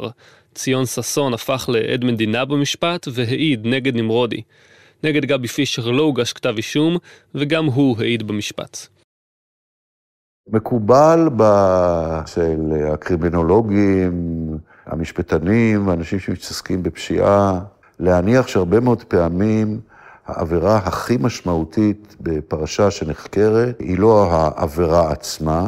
ציון 0.54 0.86
ששון 0.86 1.34
הפך 1.34 1.70
לעד 1.74 2.04
מדינה 2.04 2.46
במשפט 2.46 3.08
והעיד 3.12 3.68
נגד 3.68 3.96
נמרודי. 3.96 4.42
נגד 5.04 5.26
גבי 5.26 5.48
פישר 5.48 5.92
לא 5.92 6.02
הוגש 6.02 6.34
כתב 6.34 6.54
אישום, 6.58 6.98
וגם 7.36 7.66
הוא 7.66 7.98
העיד 8.00 8.28
במשפט. 8.28 8.95
מקובל 10.48 11.30
של 12.26 12.74
הקרימינולוגים, 12.94 14.14
המשפטנים, 14.86 15.90
האנשים 15.90 16.20
שמתעסקים 16.20 16.84
בפשיעה, 16.84 17.60
להניח 18.00 18.48
שהרבה 18.48 18.80
מאוד 18.80 19.04
פעמים 19.04 19.80
העבירה 20.28 20.78
הכי 20.78 21.18
משמעותית 21.20 22.16
בפרשה 22.22 22.92
שנחקרת 22.92 23.80
היא 23.80 24.00
לא 24.00 24.32
העבירה 24.32 25.12
עצמה, 25.12 25.68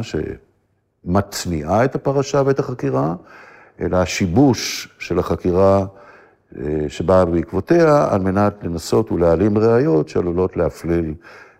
שמתניעה 1.05 1.85
את 1.85 1.95
הפרשה 1.95 2.41
ואת 2.45 2.59
החקירה, 2.59 3.15
אלא 3.79 3.97
השיבוש 3.97 4.89
של 4.99 5.19
החקירה 5.19 5.85
אה, 6.57 6.85
שבאה 6.87 7.25
בעקבותיה, 7.25 8.07
על 8.11 8.21
מנת 8.21 8.63
לנסות 8.63 9.11
ולהעלים 9.11 9.57
ראיות 9.57 10.09
שעלולות 10.09 10.57
להפליל 10.57 11.13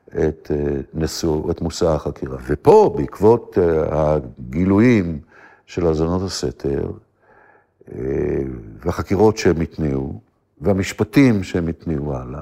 את, 0.10 0.52
אה, 0.52 0.80
נשוא, 0.94 1.52
את 1.52 1.62
מושא 1.62 1.88
החקירה. 1.88 2.38
ופה, 2.48 2.94
בעקבות 2.98 3.58
אה, 3.58 3.84
הגילויים 3.90 5.20
של 5.66 5.88
האזנות 5.88 6.22
הסתר, 6.22 6.92
והחקירות 8.86 9.38
שהם 9.38 9.62
התניעו, 9.62 10.20
והמשפטים 10.62 11.44
שהם 11.44 11.68
התניעו 11.68 12.16
הלאה, 12.16 12.42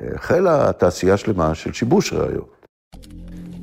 החלה 0.00 0.72
תעשייה 0.72 1.16
שלמה 1.16 1.54
של 1.54 1.72
שיבוש 1.72 2.12
ראיות. 2.12 2.54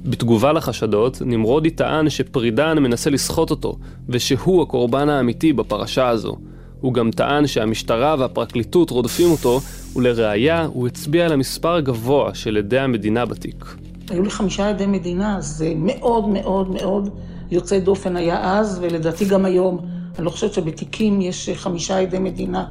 בתגובה 0.05 0.53
לחשדות, 0.53 1.21
נמרודי 1.25 1.69
טען 1.69 2.09
שפרידן 2.09 2.79
מנסה 2.79 3.09
לסחוט 3.09 3.50
אותו, 3.50 3.77
ושהוא 4.09 4.63
הקורבן 4.63 5.09
האמיתי 5.09 5.53
בפרשה 5.53 6.09
הזו. 6.09 6.38
הוא 6.81 6.93
גם 6.93 7.11
טען 7.11 7.47
שהמשטרה 7.47 8.15
והפרקליטות 8.19 8.89
רודפים 8.89 9.31
אותו, 9.31 9.59
ולראיה, 9.95 10.65
הוא 10.65 10.88
הצביע 10.88 11.25
על 11.25 11.31
המספר 11.31 11.75
הגבוה 11.75 12.33
של 12.35 12.57
עדי 12.57 12.79
המדינה 12.79 13.25
בתיק. 13.25 13.65
היו 14.09 14.23
לי 14.23 14.29
חמישה 14.29 14.69
עדי 14.69 14.85
מדינה, 14.85 15.41
זה 15.41 15.73
מאוד 15.75 16.29
מאוד 16.29 16.69
מאוד 16.69 17.09
יוצא 17.51 17.79
דופן 17.79 18.15
היה 18.15 18.59
אז, 18.59 18.79
ולדעתי 18.81 19.25
גם 19.25 19.45
היום. 19.45 19.77
אני 20.17 20.25
לא 20.25 20.29
חושבת 20.29 20.53
שבתיקים 20.53 21.21
יש 21.21 21.50
חמישה 21.55 22.00
עדי 22.00 22.19
מדינה. 22.19 22.65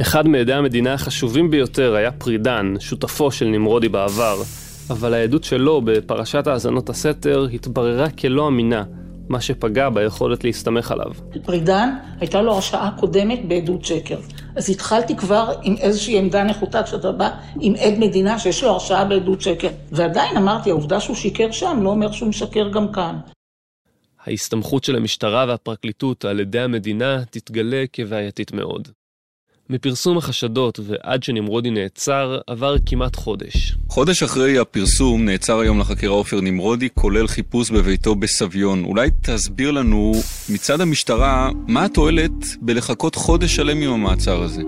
אחד 0.00 0.28
מעדי 0.28 0.52
המדינה 0.52 0.94
החשובים 0.94 1.50
ביותר 1.50 1.94
היה 1.94 2.10
פרידן, 2.12 2.74
שותפו 2.80 3.30
של 3.30 3.46
נמרודי 3.46 3.88
בעבר, 3.88 4.42
אבל 4.90 5.14
העדות 5.14 5.44
שלו 5.44 5.80
בפרשת 5.84 6.46
האזנות 6.46 6.90
הסתר 6.90 7.46
התבררה 7.52 8.10
כלא 8.10 8.48
אמינה. 8.48 8.84
מה 9.28 9.40
שפגע 9.40 9.88
ביכולת 9.88 10.44
להסתמך 10.44 10.90
עליו. 10.90 11.12
פרידן, 11.44 11.88
הייתה 12.20 12.42
לו 12.42 12.54
הרשעה 12.54 12.90
קודמת 13.00 13.38
בעדות 13.48 13.84
שקר. 13.84 14.18
אז 14.56 14.70
התחלתי 14.70 15.16
כבר 15.16 15.52
עם 15.62 15.76
איזושהי 15.76 16.18
עמדה 16.18 16.44
נחותה 16.44 16.82
כשאתה 16.82 17.12
בא 17.12 17.30
עם 17.60 17.74
עד 17.78 17.94
מדינה 17.98 18.38
שיש 18.38 18.62
לו 18.62 18.70
הרשעה 18.70 19.04
בעדות 19.04 19.40
שקר. 19.40 19.68
ועדיין 19.92 20.36
אמרתי, 20.36 20.70
העובדה 20.70 21.00
שהוא 21.00 21.16
שיקר 21.16 21.50
שם 21.50 21.78
לא 21.82 21.90
אומר 21.90 22.12
שהוא 22.12 22.28
משקר 22.28 22.68
גם 22.68 22.92
כאן. 22.92 23.16
ההסתמכות 24.26 24.84
של 24.84 24.96
המשטרה 24.96 25.44
והפרקליטות 25.48 26.24
על 26.24 26.40
ידי 26.40 26.60
המדינה 26.60 27.24
תתגלה 27.30 27.84
כבעייתית 27.92 28.52
מאוד. 28.52 28.88
מפרסום 29.70 30.18
החשדות 30.18 30.80
ועד 30.82 31.22
שנמרודי 31.22 31.70
נעצר, 31.70 32.38
עבר 32.46 32.74
כמעט 32.86 33.16
חודש. 33.16 33.76
חודש 33.88 34.22
אחרי 34.22 34.58
הפרסום 34.58 35.24
נעצר 35.24 35.58
היום 35.58 35.78
לחקירה 35.80 36.12
עופר 36.12 36.40
נמרודי, 36.40 36.88
כולל 36.94 37.26
חיפוש 37.26 37.70
בביתו 37.70 38.14
בסביון. 38.14 38.84
אולי 38.84 39.10
תסביר 39.22 39.70
לנו 39.70 40.12
מצד 40.54 40.80
המשטרה, 40.80 41.50
מה 41.68 41.84
התועלת 41.84 42.32
בלחכות 42.60 43.14
חודש 43.14 43.56
שלם 43.56 43.82
עם 43.82 43.90
המעצר 43.90 44.42
הזה? 44.42 44.62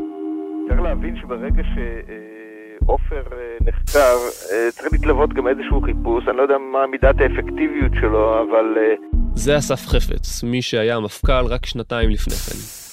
צריך 0.69 0.81
להבין 0.81 1.17
שברגע 1.23 1.63
שעופר 1.75 3.23
נחקר, 3.61 4.17
צריך 4.71 4.93
להתלוות 4.93 5.33
גם 5.33 5.49
איזשהו 5.49 5.81
חיפוש, 5.81 6.25
אני 6.29 6.37
לא 6.37 6.43
יודע 6.43 6.59
מה 6.73 6.87
מידת 6.91 7.21
האפקטיביות 7.21 7.93
שלו, 8.01 8.41
אבל... 8.41 8.65
זה 9.35 9.59
אסף 9.59 9.87
חפץ, 9.87 10.43
מי 10.43 10.63
שהיה 10.63 10.97
המפכ"ל 10.97 11.47
רק 11.47 11.67
שנתיים 11.67 12.11
לפני 12.11 12.35
כן. 12.35 12.86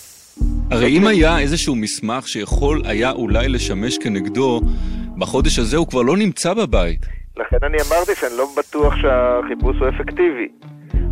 הרי 0.72 0.98
אם 0.98 1.08
היה 1.08 1.40
איזשהו 1.40 1.76
מסמך 1.76 2.28
שיכול 2.28 2.82
היה 2.86 3.12
אולי 3.12 3.50
לשמש 3.50 3.98
כנגדו, 3.98 4.62
בחודש 5.18 5.60
הזה 5.60 5.78
הוא 5.78 5.88
כבר 5.88 6.02
לא 6.02 6.18
נמצא 6.18 6.54
בבית. 6.54 7.06
לכן 7.38 7.58
אני 7.64 7.78
אמרתי 7.90 8.16
שאני 8.16 8.38
לא 8.38 8.48
בטוח 8.58 8.94
שהחיפוש 8.96 9.78
הוא 9.80 9.90
אפקטיבי. 9.90 10.48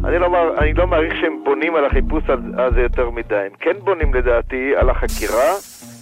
אני 0.06 0.20
לא, 0.20 0.28
אני 0.58 0.74
לא 0.74 0.88
מעריך 0.88 1.14
שהם 1.22 1.44
בונים 1.44 1.76
על 1.76 1.86
החיפוש 1.86 2.24
הזה 2.58 2.82
יותר 2.82 3.10
מדי. 3.10 3.36
הם 3.36 3.52
כן 3.60 3.80
בונים 3.84 4.14
לדעתי 4.14 4.72
על 4.80 4.90
החקירה, 4.90 5.52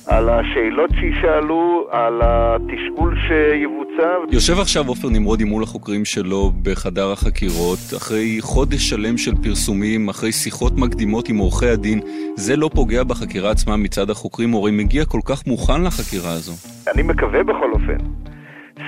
על 0.10 0.30
השאלות 0.30 0.90
שישאלו, 1.00 1.88
על 1.92 2.22
התשאול 2.24 3.16
שיבוצע. 3.28 4.10
יושב 4.32 4.60
עכשיו 4.60 4.88
עופר 4.88 5.10
נמרודי 5.10 5.44
מול 5.44 5.64
החוקרים 5.64 6.06
שלו 6.06 6.52
בחדר 6.64 7.12
החקירות, 7.12 7.80
אחרי 7.98 8.38
חודש 8.42 8.90
שלם 8.90 9.18
של 9.18 9.36
פרסומים, 9.44 10.10
אחרי 10.10 10.32
שיחות 10.32 10.74
מקדימות 10.78 11.30
עם 11.30 11.38
עורכי 11.38 11.70
הדין, 11.70 12.00
זה 12.36 12.56
לא 12.56 12.70
פוגע 12.76 13.04
בחקירה 13.04 13.52
עצמה 13.52 13.78
מצד 13.78 14.10
החוקרים, 14.10 14.54
הרי 14.54 14.72
מגיע 14.72 15.06
כל 15.06 15.20
כך 15.26 15.48
מוכן 15.48 15.84
לחקירה 15.84 16.32
הזו. 16.32 16.54
אני 16.94 17.04
מקווה 17.04 17.44
בכל 17.44 17.72
אופן. 17.72 17.98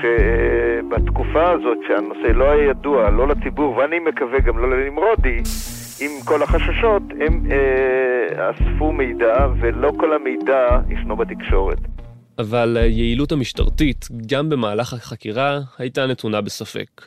שבתקופה 0.02 1.52
הזאת 1.52 1.78
שהנושא 1.88 2.38
לא 2.38 2.52
היה 2.52 2.70
ידוע, 2.70 3.10
לא 3.10 3.28
לציבור, 3.28 3.78
ואני 3.78 4.00
מקווה 4.00 4.40
גם 4.40 4.58
לא 4.58 4.70
לנמרודי, 4.70 5.42
עם 6.02 6.12
כל 6.26 6.44
החששות, 6.44 7.02
הם 7.26 7.52
אה, 7.52 8.52
אספו 8.52 8.92
מידע, 8.92 9.48
ולא 9.60 9.92
כל 10.00 10.14
המידע 10.14 10.80
ישנו 10.90 11.16
בתקשורת. 11.16 11.80
אבל 12.40 12.78
היעילות 12.78 13.32
המשטרתית, 13.32 14.08
גם 14.26 14.50
במהלך 14.50 14.94
החקירה, 14.94 15.60
הייתה 15.78 16.08
נתונה 16.08 16.42
בספק. 16.42 17.02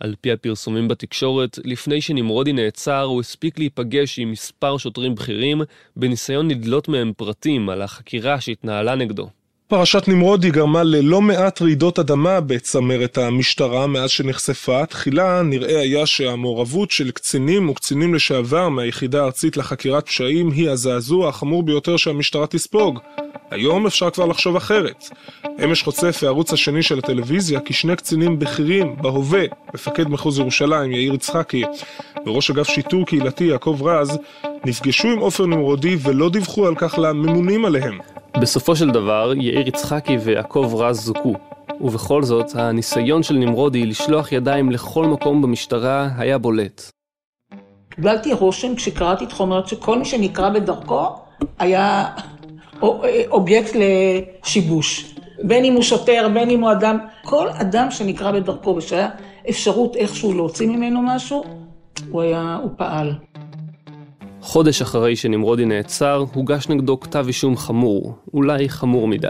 על 0.00 0.14
פי 0.20 0.32
הפרסומים 0.32 0.88
בתקשורת, 0.88 1.58
לפני 1.64 2.00
שנמרודי 2.00 2.52
נעצר, 2.52 3.02
הוא 3.02 3.20
הספיק 3.20 3.58
להיפגש 3.58 4.18
עם 4.18 4.30
מספר 4.30 4.76
שוטרים 4.76 5.14
בכירים, 5.14 5.60
בניסיון 5.96 6.50
לדלות 6.50 6.88
מהם 6.88 7.12
פרטים 7.16 7.68
על 7.68 7.82
החקירה 7.82 8.40
שהתנהלה 8.40 8.94
נגדו. 8.94 9.28
פרשת 9.68 10.08
נמרודי 10.08 10.50
גרמה 10.50 10.82
ללא 10.82 11.20
מעט 11.20 11.62
רעידות 11.62 11.98
אדמה 11.98 12.40
בצמרת 12.40 13.18
המשטרה 13.18 13.86
מאז 13.86 14.10
שנחשפה. 14.10 14.86
תחילה 14.86 15.42
נראה 15.42 15.80
היה 15.80 16.06
שהמעורבות 16.06 16.90
של 16.90 17.10
קצינים 17.10 17.68
וקצינים 17.68 18.14
לשעבר 18.14 18.68
מהיחידה 18.68 19.22
הארצית 19.22 19.56
לחקירת 19.56 20.06
פשעים 20.06 20.50
היא 20.50 20.70
הזעזוע 20.70 21.28
החמור 21.28 21.62
ביותר 21.62 21.96
שהמשטרה 21.96 22.46
תספוג. 22.46 22.98
היום 23.50 23.86
אפשר 23.86 24.10
כבר 24.10 24.26
לחשוב 24.26 24.56
אחרת. 24.56 25.04
אמש 25.64 25.82
חושף 25.82 26.20
הערוץ 26.22 26.52
השני 26.52 26.82
של 26.82 26.98
הטלוויזיה 26.98 27.60
כי 27.60 27.72
שני 27.72 27.96
קצינים 27.96 28.38
בכירים 28.38 28.96
בהווה, 28.96 29.44
מפקד 29.74 30.08
מחוז 30.08 30.38
ירושלים 30.38 30.92
יאיר 30.92 31.14
יצחקי 31.14 31.64
וראש 32.26 32.50
אגף 32.50 32.68
שיטור 32.68 33.06
קהילתי 33.06 33.44
יעקב 33.44 33.78
רז, 33.82 34.18
נפגשו 34.64 35.08
עם 35.08 35.18
עופר 35.18 35.46
נמרודי 35.46 35.96
ולא 36.02 36.30
דיווחו 36.30 36.66
על 36.66 36.74
כך 36.74 36.98
לממונים 36.98 37.64
עליהם. 37.64 37.98
בסופו 38.36 38.76
של 38.76 38.90
דבר, 38.90 39.32
יאיר 39.36 39.68
יצחקי 39.68 40.16
ויעקב 40.16 40.72
רז 40.78 41.00
זוכו. 41.00 41.34
ובכל 41.80 42.22
זאת, 42.22 42.46
הניסיון 42.54 43.22
של 43.22 43.34
נמרודי 43.34 43.86
לשלוח 43.86 44.32
ידיים 44.32 44.70
לכל 44.70 45.04
מקום 45.04 45.42
במשטרה 45.42 46.08
היה 46.18 46.38
בולט. 46.38 46.90
קיבלתי 47.88 48.32
רושם 48.32 48.74
כשקראתי 48.74 49.24
את 49.24 49.32
חומרת 49.32 49.68
שכל 49.68 49.98
מי 49.98 50.04
שנקרא 50.04 50.50
בדרכו 50.50 51.06
היה 51.58 52.06
אובייקט 53.30 53.76
לשיבוש. 53.76 55.14
בין 55.42 55.64
אם 55.64 55.72
הוא 55.72 55.82
שוטר, 55.82 56.28
בין 56.34 56.50
אם 56.50 56.60
הוא 56.60 56.72
אדם, 56.72 56.98
כל 57.24 57.48
אדם 57.48 57.90
שנקרא 57.90 58.32
בדרכו 58.32 58.74
ושהיה 58.76 59.08
אפשרות 59.50 59.96
איכשהו 59.96 60.34
להוציא 60.34 60.68
ממנו 60.68 61.00
משהו, 61.02 61.44
הוא 62.10 62.22
היה, 62.22 62.58
הוא 62.62 62.70
פעל. 62.76 63.14
חודש 64.48 64.82
אחרי 64.82 65.16
שנמרודי 65.16 65.64
נעצר, 65.64 66.24
הוגש 66.32 66.68
נגדו 66.68 67.00
כתב 67.00 67.24
אישום 67.26 67.56
חמור, 67.56 68.18
אולי 68.34 68.68
חמור 68.68 69.08
מדי. 69.08 69.28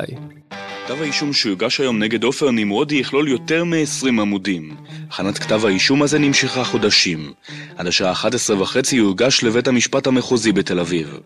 כתב 0.87 1.02
האישום 1.02 1.33
שהוגש 1.33 1.81
היום 1.81 1.98
נגד 1.98 2.24
עופר 2.24 2.50
נמרודי 2.50 2.94
יכלול 2.94 3.28
יותר 3.28 3.64
מ-20 3.64 4.07
עמודים. 4.07 4.76
הכנת 5.11 5.38
כתב 5.38 5.66
האישום 5.66 6.02
הזה 6.02 6.18
נמשכה 6.18 6.64
חודשים. 6.64 7.33
עד 7.76 7.87
השעה 7.87 8.12
11 8.12 8.62
וחצי 8.62 8.98
הוגש 8.98 9.44
לבית 9.44 9.68
המשפט 9.68 10.07
המחוזי 10.07 10.52
בתל 10.52 10.81
אביב. 10.81 11.20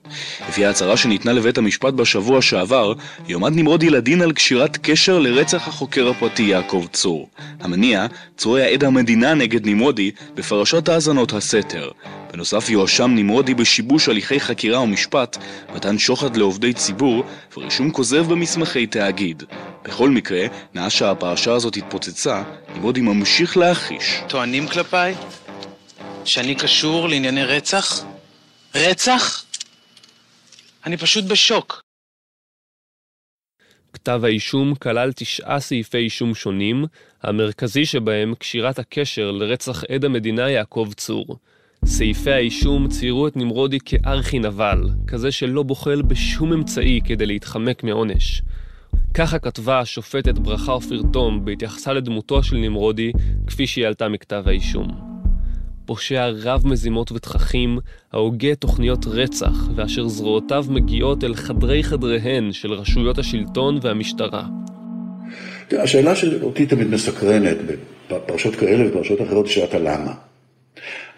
לפי 0.49 0.65
ההצהרה 0.65 0.97
שניתנה 0.97 1.33
לבית 1.33 1.59
המשפט 1.59 1.95
בשבוע 1.95 2.43
שעבר, 2.43 2.93
יועמד 3.29 3.53
נמרודי 3.55 3.91
לדין 3.91 4.23
על 4.23 4.33
קשירת 4.33 4.79
קשר 4.83 5.19
לרצח 5.19 5.69
החוקר 5.69 6.09
הפרטי 6.09 6.43
יעקב 6.43 6.87
צור. 6.93 7.29
המניע, 7.61 8.07
צור 8.37 8.57
היה 8.57 8.67
עד 8.67 8.85
המדינה 8.85 9.35
נגד 9.35 9.67
נמרודי 9.67 10.11
בפרשת 10.35 10.89
האזנות 10.89 11.33
הסתר. 11.33 11.91
בנוסף 12.33 12.71
יואשם 12.71 13.11
נמרודי 13.15 13.55
בשיבוש 13.55 14.09
הליכי 14.09 14.41
חקירה 14.41 14.81
ומשפט, 14.81 15.37
מתן 15.75 15.99
שוחד 15.99 16.37
לעובדי 16.37 16.73
ציבור 16.73 17.25
ורישום 17.57 17.91
כוזב 17.91 18.27
במסמכי 18.33 18.87
תאגיד. 18.87 19.43
בכל 19.85 20.11
מקרה, 20.11 20.47
מאז 20.75 20.93
שהפרשה 20.93 21.53
הזאת 21.53 21.77
התפוצצה, 21.77 22.43
נמרודי 22.75 23.01
ממשיך 23.01 23.57
להכחיש. 23.57 24.21
טוענים 24.29 24.69
כלפיי 24.69 25.15
שאני 26.25 26.55
קשור 26.55 27.09
לענייני 27.09 27.45
רצח? 27.45 28.05
רצח? 28.75 29.45
אני 30.87 30.97
פשוט 30.97 31.25
בשוק. 31.25 31.83
כתב 33.93 34.21
האישום 34.25 34.75
כלל 34.75 35.13
תשעה 35.13 35.61
סעיפי 35.61 35.99
אישום 35.99 36.35
שונים, 36.35 36.85
המרכזי 37.23 37.87
שבהם 37.87 38.35
קשירת 38.35 38.79
הקשר 38.79 39.31
לרצח 39.31 39.85
עד 39.85 40.05
המדינה 40.05 40.51
יעקב 40.51 40.89
צור. 40.97 41.39
סעיפי 41.85 42.31
האישום 42.31 42.89
ציירו 42.89 43.29
את 43.29 43.37
נמרודי 43.37 43.79
כארכי 43.85 44.39
נבל, 44.39 44.89
כזה 45.07 45.33
שלא 45.33 45.63
בוחל 45.63 46.03
בשום 46.03 46.53
אמצעי 46.53 47.01
כדי 47.05 47.27
להתחמק 47.27 47.85
מעונש. 47.85 48.43
ככה 49.15 49.39
כתבה 49.39 49.81
השופטת 49.81 50.39
ברכה 50.39 50.73
אופיר 50.73 51.03
תום 51.13 51.45
בהתייחסה 51.45 51.93
לדמותו 51.93 52.43
של 52.43 52.57
נמרודי 52.57 53.13
כפי 53.47 53.67
שהיא 53.67 53.87
עלתה 53.87 54.09
מכתב 54.09 54.43
האישום. 54.47 54.89
פושע 55.85 56.29
רב 56.43 56.67
מזימות 56.67 57.13
ותככים, 57.13 57.79
ההוגה 58.13 58.55
תוכניות 58.55 59.07
רצח, 59.07 59.69
ואשר 59.75 60.09
זרועותיו 60.09 60.65
מגיעות 60.69 61.25
אל 61.25 61.35
חדרי 61.35 61.83
חדריהן 61.83 62.53
של 62.53 62.73
רשויות 62.73 63.19
השלטון 63.19 63.79
והמשטרה. 63.83 64.45
השאלה 65.73 66.17
שאותי 66.17 66.67
תמיד 66.67 66.87
מסקרנת 66.87 67.57
בפרשות 68.11 68.55
כאלה 68.55 68.87
ובפרשות 68.87 69.23
אחרות, 69.23 69.47
היא 69.47 69.55
שאלת 69.55 69.75
הלמה. 69.75 70.13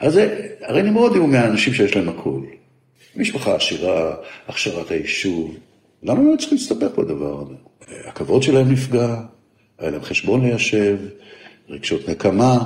אז 0.01 0.21
הרי 0.61 0.83
נמרודי 0.83 1.19
הוא 1.19 1.29
מהאנשים 1.29 1.75
שיש 1.75 1.97
להם 1.97 2.09
הכול. 2.09 2.47
משפחה 3.17 3.57
עשירה, 3.57 4.15
הכשרת 4.49 4.91
היישוב. 4.91 5.57
למה 6.03 6.21
הם 6.21 6.33
לא 6.33 6.37
צריכים 6.37 6.59
להסתפק 6.59 6.99
בדבר 6.99 7.43
הזה? 7.43 7.55
הכבוד 8.09 8.43
שלהם 8.43 8.73
נפגע, 8.73 9.17
היה 9.79 9.91
להם 9.91 10.03
חשבון 10.03 10.45
ליישב, 10.45 10.99
רגשות 11.69 12.09
נקמה. 12.09 12.59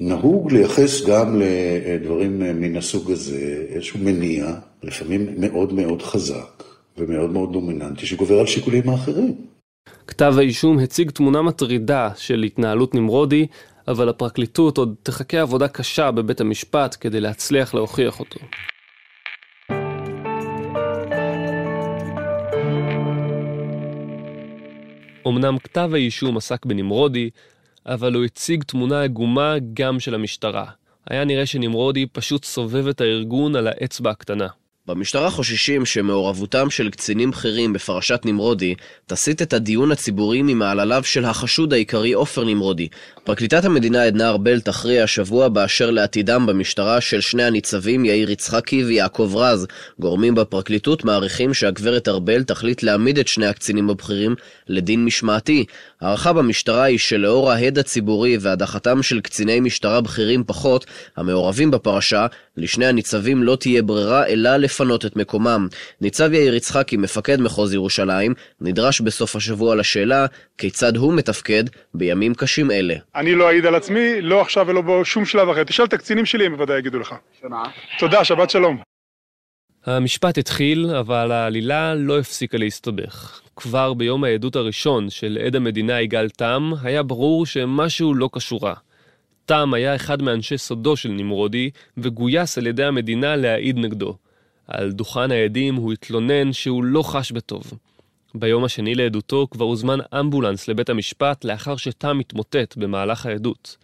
נהוג 0.00 0.52
לייחס 0.52 1.04
גם 1.04 1.40
לדברים 1.40 2.38
מן 2.38 2.76
הסוג 2.76 3.10
הזה 3.10 3.66
איזשהו 3.68 3.98
מניע, 3.98 4.46
לפעמים 4.82 5.26
מאוד 5.38 5.72
מאוד 5.72 6.02
חזק 6.02 6.62
ומאוד 6.98 7.30
מאוד 7.30 7.52
דומיננטי, 7.52 8.06
שגובר 8.06 8.38
על 8.40 8.46
שיקולים 8.46 8.88
האחרים. 8.88 9.34
כתב 10.06 10.34
האישום 10.38 10.78
הציג 10.78 11.10
תמונה 11.10 11.42
מטרידה 11.42 12.10
של 12.16 12.42
התנהלות 12.42 12.94
נמרודי, 12.94 13.46
אבל 13.88 14.08
הפרקליטות 14.08 14.78
עוד 14.78 14.94
תחכה 15.02 15.40
עבודה 15.40 15.68
קשה 15.68 16.10
בבית 16.10 16.40
המשפט 16.40 16.96
כדי 17.00 17.20
להצליח 17.20 17.74
להוכיח 17.74 18.20
אותו. 18.20 18.40
אמנם 25.28 25.58
כתב 25.58 25.90
האישום 25.94 26.36
עסק 26.36 26.66
בנמרודי, 26.66 27.30
אבל 27.86 28.14
הוא 28.14 28.24
הציג 28.24 28.64
תמונה 28.64 29.02
עגומה 29.02 29.54
גם 29.74 30.00
של 30.00 30.14
המשטרה. 30.14 30.66
היה 31.10 31.24
נראה 31.24 31.46
שנמרודי 31.46 32.06
פשוט 32.06 32.44
סובב 32.44 32.88
את 32.88 33.00
הארגון 33.00 33.56
על 33.56 33.66
האצבע 33.66 34.10
הקטנה. 34.10 34.48
במשטרה 34.88 35.30
חוששים 35.30 35.86
שמעורבותם 35.86 36.70
של 36.70 36.90
קצינים 36.90 37.30
בכירים 37.30 37.72
בפרשת 37.72 38.20
נמרודי 38.24 38.74
תסיט 39.06 39.42
את 39.42 39.52
הדיון 39.52 39.92
הציבורי 39.92 40.42
ממעלליו 40.42 41.04
של 41.04 41.24
החשוד 41.24 41.72
העיקרי 41.72 42.12
עופר 42.12 42.44
נמרודי. 42.44 42.88
פרקליטת 43.24 43.64
המדינה 43.64 44.02
עדנה 44.02 44.28
ארבל 44.28 44.60
תכריע 44.60 45.04
השבוע 45.04 45.48
באשר 45.48 45.90
לעתידם 45.90 46.46
במשטרה 46.46 47.00
של 47.00 47.20
שני 47.20 47.44
הניצבים 47.44 48.04
יאיר 48.04 48.30
יצחקי 48.30 48.84
ויעקב 48.84 49.32
רז. 49.36 49.66
גורמים 50.00 50.34
בפרקליטות 50.34 51.04
מעריכים 51.04 51.54
שהגברת 51.54 52.08
ארבל 52.08 52.42
תחליט 52.42 52.82
להעמיד 52.82 53.18
את 53.18 53.28
שני 53.28 53.46
הקצינים 53.46 53.90
הבכירים 53.90 54.34
לדין 54.68 55.04
משמעתי. 55.04 55.64
הערכה 56.00 56.32
במשטרה 56.32 56.82
היא 56.82 56.98
שלאור 56.98 57.50
ההד 57.50 57.78
הציבורי 57.78 58.38
והדחתם 58.40 59.02
של 59.02 59.20
קציני 59.20 59.60
משטרה 59.60 60.00
בכירים 60.00 60.44
פחות, 60.46 60.86
המעורבים 61.16 61.70
בפרשה, 61.70 62.26
לשני 62.56 62.86
הניצבים 62.86 63.42
לא 63.42 63.56
תהיה 63.56 63.82
ברירה 63.82 64.26
אלא 64.26 64.56
לפנות 64.74 65.04
את 65.06 65.16
מקומם. 65.16 65.68
ניצב 66.00 66.32
יאיר 66.32 66.54
יצחקי, 66.54 66.96
מפקד 66.96 67.40
מחוז 67.40 67.74
ירושלים, 67.74 68.34
נדרש 68.60 69.00
בסוף 69.00 69.36
השבוע 69.36 69.74
לשאלה 69.74 70.26
כיצד 70.58 70.96
הוא 70.96 71.14
מתפקד 71.14 71.64
בימים 71.94 72.34
קשים 72.34 72.70
אלה. 72.70 72.94
אני 73.14 73.34
לא 73.34 73.48
אעיד 73.48 73.66
על 73.66 73.74
עצמי, 73.74 74.20
לא 74.20 74.40
עכשיו 74.40 74.66
ולא 74.66 74.80
בשום 74.80 75.24
שלב 75.24 75.48
אחר. 75.48 75.64
תשאל 75.64 75.84
את 75.84 75.92
הקצינים 75.92 76.26
שלי, 76.26 76.46
הם 76.46 76.52
בוודאי 76.52 76.78
יגידו 76.78 76.98
לך. 76.98 77.14
תודה, 77.98 78.24
שבת 78.24 78.50
שלום. 78.50 78.78
המשפט 79.86 80.38
התחיל, 80.38 80.90
אבל 81.00 81.32
העלילה 81.32 81.94
לא 81.94 82.18
הפסיקה 82.18 82.58
להסתבך. 82.58 83.40
כבר 83.56 83.94
ביום 83.94 84.24
העדות 84.24 84.56
הראשון 84.56 85.10
של 85.10 85.38
עד 85.46 85.56
המדינה 85.56 86.00
יגאל 86.00 86.28
תם, 86.28 86.72
היה 86.82 87.02
ברור 87.02 87.46
שמשהו 87.46 88.14
לא 88.14 88.28
כשורה. 88.36 88.74
תם 89.46 89.74
היה 89.74 89.94
אחד 89.94 90.22
מאנשי 90.22 90.58
סודו 90.58 90.96
של 90.96 91.08
נמרודי, 91.08 91.70
וגויס 91.98 92.58
על 92.58 92.66
ידי 92.66 92.84
המדינה 92.84 93.36
להעיד 93.36 93.78
נגדו. 93.78 94.16
על 94.68 94.92
דוכן 94.92 95.30
העדים 95.30 95.74
הוא 95.74 95.92
התלונן 95.92 96.52
שהוא 96.52 96.84
לא 96.84 97.02
חש 97.02 97.32
בטוב. 97.32 97.72
ביום 98.34 98.64
השני 98.64 98.94
לעדותו 98.94 99.46
כבר 99.50 99.64
הוזמן 99.64 99.98
אמבולנס 100.20 100.68
לבית 100.68 100.88
המשפט 100.88 101.44
לאחר 101.44 101.76
שתם 101.76 102.20
התמוטט 102.20 102.76
במהלך 102.76 103.26
העדות. 103.26 103.76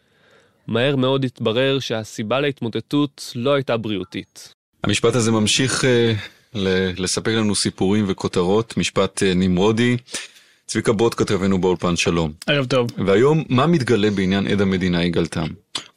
מהר 0.66 0.96
מאוד 0.96 1.24
התברר 1.24 1.78
שהסיבה 1.78 2.40
להתמוטטות 2.40 3.32
לא 3.34 3.54
הייתה 3.54 3.76
בריאותית. 3.76 4.54
המשפט 4.84 5.14
הזה 5.14 5.30
ממשיך 5.30 5.84
uh, 5.84 6.58
לספק 6.98 7.32
לנו 7.32 7.54
סיפורים 7.54 8.04
וכותרות, 8.08 8.76
משפט 8.76 9.22
uh, 9.22 9.24
נמרודי. 9.36 9.96
צביקה 10.70 10.92
ברוט 10.92 11.14
כתבנו 11.16 11.60
באולפן 11.60 11.96
שלום. 11.96 12.32
ערב 12.46 12.66
טוב. 12.66 12.90
והיום, 13.06 13.44
מה 13.48 13.66
מתגלה 13.66 14.10
בעניין 14.10 14.46
עד 14.46 14.60
המדינה 14.60 15.04
יגאל 15.04 15.26
תם? 15.26 15.46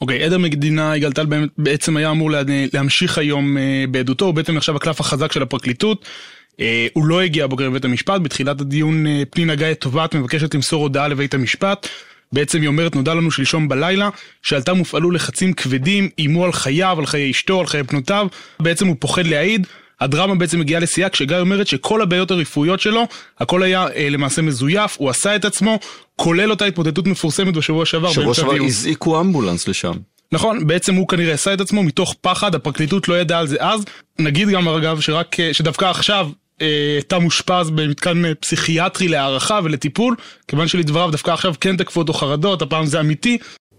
אוקיי, 0.01 0.21
okay, 0.21 0.25
עד 0.25 0.33
המדינה 0.33 0.97
יגאל 0.97 1.11
טל 1.11 1.25
בעצם 1.57 1.97
היה 1.97 2.11
אמור 2.11 2.31
לה, 2.31 2.41
להמשיך 2.73 3.17
היום 3.17 3.57
uh, 3.57 3.59
בעדותו, 3.91 4.25
הוא 4.25 4.33
בעצם 4.33 4.55
נחשב 4.55 4.75
הקלף 4.75 4.99
החזק 4.99 5.31
של 5.31 5.41
הפרקליטות. 5.41 6.05
Uh, 6.51 6.55
הוא 6.93 7.05
לא 7.05 7.21
הגיע 7.21 7.45
הבוקר 7.45 7.69
לבית 7.69 7.85
המשפט, 7.85 8.21
בתחילת 8.21 8.61
הדיון 8.61 9.05
uh, 9.05 9.09
פנינה 9.29 9.55
גיא 9.55 9.73
תובעת 9.73 10.15
מבקשת 10.15 10.55
למסור 10.55 10.81
הודעה 10.81 11.07
לבית 11.07 11.33
המשפט. 11.33 11.87
בעצם 12.31 12.61
היא 12.61 12.67
אומרת, 12.67 12.95
נודע 12.95 13.13
לנו 13.13 13.31
שלשום 13.31 13.67
בלילה, 13.67 14.09
שעלתה 14.41 14.73
מופעלו 14.73 15.11
לחצים 15.11 15.53
כבדים, 15.53 16.09
איימו 16.19 16.45
על 16.45 16.51
חייו, 16.51 16.95
על 16.99 17.05
חיי 17.05 17.31
אשתו, 17.31 17.59
על 17.59 17.67
חיי 17.67 17.83
בנותיו, 17.83 18.27
בעצם 18.59 18.87
הוא 18.87 18.95
פוחד 18.99 19.25
להעיד. 19.25 19.67
הדרמה 20.03 20.35
בעצם 20.35 20.59
מגיעה 20.59 20.81
לשיאה 20.81 21.09
כשגיא 21.09 21.37
אומרת 21.37 21.67
שכל 21.67 22.01
הבעיות 22.01 22.31
הרפואיות 22.31 22.79
שלו, 22.79 23.07
הכל 23.39 23.63
היה 23.63 23.87
אה, 23.95 24.09
למעשה 24.09 24.41
מזויף, 24.41 24.95
הוא 24.99 25.09
עשה 25.09 25.35
את 25.35 25.45
עצמו, 25.45 25.79
כולל 26.15 26.51
אותה 26.51 26.65
התמודדות 26.65 27.07
מפורסמת 27.07 27.53
בשבוע 27.53 27.85
שעבר. 27.85 28.11
שבוע 28.11 28.33
שעבר 28.33 28.55
הזעיקו 28.65 29.19
אמבולנס 29.19 29.67
לשם. 29.67 29.93
נכון, 30.31 30.67
בעצם 30.67 30.95
הוא 30.95 31.07
כנראה 31.07 31.33
עשה 31.33 31.53
את 31.53 31.61
עצמו 31.61 31.83
מתוך 31.83 32.15
פחד, 32.21 32.55
הפרקליטות 32.55 33.07
לא 33.07 33.19
ידעה 33.19 33.39
על 33.39 33.47
זה 33.47 33.55
אז. 33.59 33.85
נגיד 34.19 34.49
גם 34.49 34.67
אגב 34.67 34.99
שרק, 34.99 35.39
אה, 35.39 35.53
שדווקא 35.53 35.85
עכשיו 35.85 36.29
הייתה 36.59 37.19
מאושפז 37.19 37.69
במתקן 37.69 38.25
אה, 38.25 38.35
פסיכיאטרי 38.35 39.07
להערכה 39.07 39.59
ולטיפול, 39.63 40.15
כיוון 40.47 40.67
שלדבריו 40.67 41.11
דווקא 41.11 41.31
עכשיו 41.31 41.53
כן 41.61 41.77
תקפו 41.77 41.99
אותו 41.99 42.13
חרדות, 42.13 42.61
הפעם 42.61 42.85
זה 42.85 42.99
אמיתי. 42.99 43.37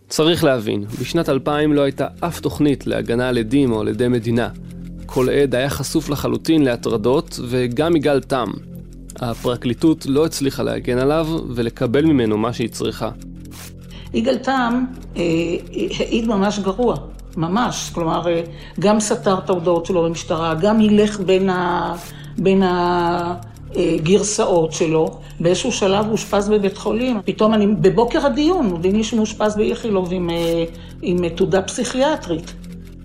צריך 0.08 0.44
להבין, 0.44 0.84
בשנת 1.00 1.28
2000 1.28 1.72
לא 1.72 1.80
הייתה 1.80 2.06
אף 2.20 2.40
תוכנית 2.40 2.86
להגנה 2.86 3.28
על 3.28 3.38
עדים 3.38 3.72
או 3.72 3.80
על 3.80 3.88
עדי 3.88 4.08
מדינה. 4.08 4.48
כל 5.06 5.30
עד 5.30 5.54
היה 5.54 5.70
חשוף 5.70 6.08
לחלוטין 6.08 6.64
להטרדות, 6.64 7.40
וגם 7.48 7.96
יגאל 7.96 8.20
תם. 8.20 8.48
הפרקליטות 9.20 10.06
לא 10.06 10.26
הצליחה 10.26 10.62
להגן 10.62 10.98
עליו 10.98 11.26
ולקבל 11.54 12.04
ממנו 12.04 12.38
מה 12.38 12.52
שהיא 12.52 12.68
צריכה. 12.68 13.10
יגאל 14.14 14.38
תם 14.38 14.84
אה, 15.16 15.22
העיד 15.98 16.26
ממש 16.26 16.58
גרוע, 16.58 16.96
ממש. 17.36 17.90
כלומר, 17.94 18.28
אה, 18.28 18.42
גם 18.80 19.00
סתר 19.00 19.38
את 19.38 19.50
ההודעות 19.50 19.86
שלו 19.86 20.02
במשטרה, 20.02 20.54
גם 20.54 20.80
הילך 20.80 21.20
בין 21.20 21.50
ה... 21.50 21.94
בין 22.38 22.62
הגרסאות 23.76 24.72
שלו. 24.72 25.20
באיזשהו 25.40 25.72
שלב 25.72 26.04
הוא 26.04 26.12
אושפז 26.12 26.48
בבית 26.48 26.76
חולים. 26.76 27.20
פתאום 27.24 27.54
אני, 27.54 27.66
בבוקר 27.66 28.26
הדיון, 28.26 28.66
מודיעים 28.66 28.96
לי 28.96 29.04
שהוא 29.04 29.16
מאושפז 29.16 29.56
באיכילוב 29.56 30.12
עם, 30.12 30.30
אה, 30.30 30.64
עם 31.02 31.28
תעודה 31.28 31.62
פסיכיאטרית. 31.62 32.52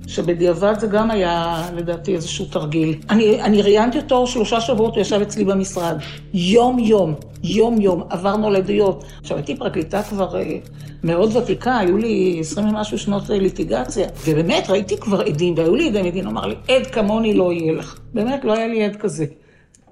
שבדיעבד 0.09 0.79
זה 0.79 0.87
גם 0.87 1.11
היה, 1.11 1.63
לדעתי, 1.75 2.15
איזשהו 2.15 2.45
תרגיל. 2.45 2.95
אני, 3.09 3.41
אני 3.41 3.61
ראיינתי 3.61 3.97
אותו 3.97 4.27
שלושה 4.27 4.61
שבועות, 4.61 4.95
הוא 4.95 5.01
ישב 5.01 5.21
אצלי 5.21 5.45
במשרד. 5.45 5.97
יום-יום, 6.33 7.15
יום-יום, 7.43 8.03
עברנו 8.09 8.47
על 8.47 8.55
עדויות. 8.55 9.03
עכשיו, 9.21 9.37
הייתי 9.37 9.55
פרקליטה 9.55 10.03
כבר 10.03 10.39
אה, 10.39 10.57
מאוד 11.03 11.35
ותיקה, 11.35 11.77
היו 11.77 11.97
לי 11.97 12.37
עשרים 12.39 12.67
ומשהו 12.67 12.97
שנות 12.97 13.29
ליטיגציה, 13.29 14.07
ובאמת 14.27 14.69
ראיתי 14.69 14.97
כבר 14.97 15.21
עדים, 15.21 15.53
והיו 15.57 15.75
לי 15.75 15.89
עדי 15.89 16.01
מדין, 16.01 16.27
אמר 16.27 16.45
לי, 16.45 16.55
עד 16.67 16.87
כמוני 16.87 17.33
לא 17.33 17.53
יהיה 17.53 17.73
לך. 17.73 17.99
באמת, 18.13 18.43
לא 18.43 18.53
היה 18.53 18.67
לי 18.67 18.85
עד 18.85 18.95
כזה. 18.95 19.25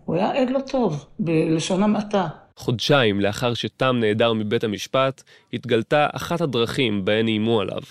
הוא 0.06 0.16
היה 0.16 0.42
עד 0.42 0.50
לא 0.50 0.60
טוב, 0.60 1.06
בלשון 1.20 1.84
המעטה. 1.84 2.28
חודשיים 2.56 3.22
לאחר 3.22 3.54
שתם 3.54 3.98
נעדר 4.00 4.34
מבית 4.34 4.64
המשפט, 4.64 5.24
התגלתה 5.54 6.08
אחת 6.14 6.42
הדרכים 6.42 7.06
בהן 7.06 7.28
איימו 7.28 7.62
עליו. 7.62 7.82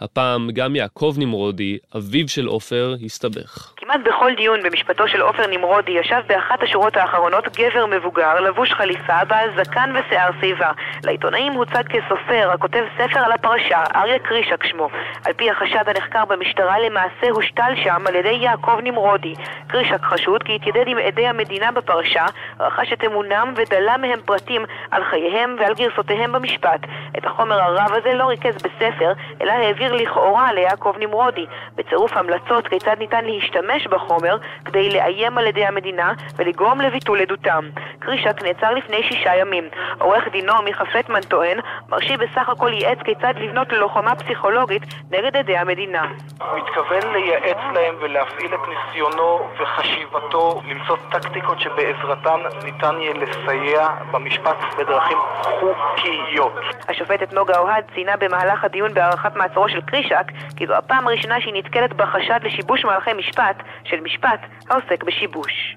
הפעם 0.00 0.50
גם 0.52 0.76
יעקב 0.76 1.14
נמרודי, 1.18 1.78
אביו 1.96 2.28
של 2.28 2.46
עופר, 2.46 2.94
הסתבך. 3.04 3.72
כמעט 3.76 4.00
בכל 4.04 4.32
דיון 4.36 4.60
במשפטו 4.62 5.08
של 5.08 5.20
עופר 5.20 5.46
נמרודי 5.46 5.92
ישב 5.92 6.20
באחת 6.26 6.62
השורות 6.62 6.96
האחרונות 6.96 7.44
גבר 7.58 7.86
מבוגר, 7.86 8.40
לבוש 8.40 8.72
חליפה, 8.72 9.24
בעל 9.24 9.50
זקן 9.56 9.92
ושיער 9.94 10.30
שיבה. 10.40 10.72
לעיתונאים 11.04 11.52
הוצג 11.52 11.82
כסופר, 11.88 12.50
הכותב 12.54 12.84
ספר 12.98 13.18
על 13.18 13.32
הפרשה, 13.32 13.84
אריה 13.94 14.18
קרישק 14.18 14.64
שמו. 14.66 14.88
על 15.24 15.32
פי 15.32 15.50
החשד 15.50 15.84
הנחקר 15.86 16.24
במשטרה, 16.24 16.80
למעשה 16.80 17.30
הושתל 17.30 17.72
שם 17.84 18.04
על 18.06 18.14
ידי 18.14 18.38
יעקב 18.40 18.78
נמרודי. 18.82 19.34
קרישק 19.66 20.02
חשוד 20.02 20.42
כי 20.42 20.54
התיידד 20.54 20.84
עם 20.86 20.98
עדי 20.98 21.26
המדינה 21.26 21.72
בפרשה, 21.72 22.26
רכש 22.60 22.92
את 22.92 23.04
אמונם 23.04 23.54
ודלה 23.56 23.96
מהם 23.96 24.20
פרטים 24.24 24.64
על 24.90 25.04
חייהם 25.04 25.56
ועל 25.60 25.74
גרסותיהם 25.74 26.32
במשפט. 26.32 26.80
את 27.18 27.24
החומר 27.24 27.60
הרב 27.60 27.92
הזה 27.92 28.14
לא 28.14 28.24
ריכז 28.24 28.54
בספר, 28.54 29.12
אלא 29.40 29.52
העביר 29.52 29.83
לכאורה 29.92 30.52
ליעקב 30.52 30.94
נמרודי, 30.98 31.46
בצירוף 31.74 32.16
המלצות 32.16 32.68
כיצד 32.68 32.96
ניתן 32.98 33.24
להשתמש 33.24 33.86
בחומר 33.86 34.36
כדי 34.64 34.90
לאיים 34.90 35.38
על 35.38 35.46
ידי 35.46 35.66
המדינה 35.66 36.12
ולגרום 36.36 36.80
לביטול 36.80 37.20
עדותם. 37.20 37.64
קרישק 37.98 38.42
נעצר 38.42 38.70
לפני 38.74 39.02
שישה 39.02 39.36
ימים. 39.36 39.64
עורך 39.98 40.28
דינו 40.28 40.62
מיכה 40.64 40.84
פטמן 40.84 41.20
טוען, 41.20 41.58
מרשי 41.88 42.16
בסך 42.16 42.48
הכל 42.48 42.72
ייעץ 42.72 42.98
כיצד 43.04 43.34
לבנות 43.36 43.72
ללוחמה 43.72 44.14
פסיכולוגית 44.14 44.82
נגד 45.10 45.36
עדי 45.36 45.56
המדינה. 45.56 46.02
הוא 46.40 46.58
מתכוון 46.58 47.12
לייעץ 47.12 47.58
להם 47.74 47.94
ולהפעיל 48.00 48.54
את 48.54 48.60
ניסיונו 48.68 49.48
וחשיבתו 49.58 50.62
למצוא 50.68 50.96
טקטיקות 51.10 51.60
שבעזרתן 51.60 52.40
ניתן 52.64 52.94
יהיה 53.00 53.14
לסייע 53.14 53.88
במשפט 54.10 54.56
בדרכים 54.78 55.18
חוקיות. 55.42 56.52
השופטת 56.88 57.32
נוגה 57.32 57.58
אוהד 57.58 57.84
ציינה 57.94 58.16
במהלך 58.16 58.64
הדיון 58.64 58.94
בהארכת 58.94 59.36
מעצרו 59.36 59.68
של 59.74 59.80
קרישק 59.80 60.26
כי 60.56 60.66
זו 60.66 60.74
הפעם 60.74 61.06
הראשונה 61.06 61.40
שהיא 61.40 61.54
נתקלת 61.54 61.92
בחשד 61.92 62.40
לשיבוש 62.44 62.84
מהלכי 62.84 63.10
משפט 63.12 63.56
של 63.84 64.00
משפט 64.00 64.40
העוסק 64.68 65.04
בשיבוש. 65.04 65.76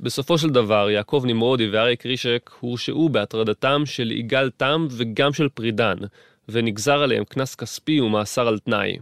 בסופו 0.00 0.38
של 0.38 0.50
דבר, 0.50 0.90
יעקב 0.90 1.22
נמרודי 1.26 1.70
ואריה 1.70 1.96
קרישק 1.96 2.50
הורשעו 2.60 3.08
בהטרדתם 3.08 3.82
של 3.86 4.10
יגאל 4.10 4.50
תם 4.50 4.86
וגם 4.90 5.32
של 5.32 5.48
פרידן, 5.48 5.96
ונגזר 6.48 7.02
עליהם 7.02 7.24
קנס 7.24 7.54
כספי 7.54 8.00
ומאסר 8.00 8.48
על 8.48 8.58
תנאי. 8.58 8.96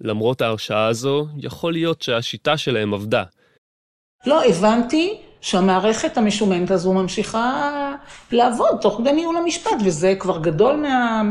למרות 0.00 0.40
ההרשעה 0.40 0.86
הזו, 0.86 1.26
יכול 1.38 1.72
להיות 1.72 2.02
שהשיטה 2.02 2.56
שלהם 2.56 2.94
עבדה. 2.94 3.22
לא, 4.26 4.44
הבנתי 4.44 5.20
שהמערכת 5.42 6.18
המשומנת 6.18 6.70
הזו 6.70 6.92
ממשיכה 6.92 7.94
לעבוד 8.32 8.78
תוך 8.80 8.98
כדי 8.98 9.12
ניהול 9.12 9.36
המשפט, 9.36 9.70
וזה 9.84 10.14
כבר 10.18 10.38
גדול, 10.38 10.76
מה, 10.76 11.22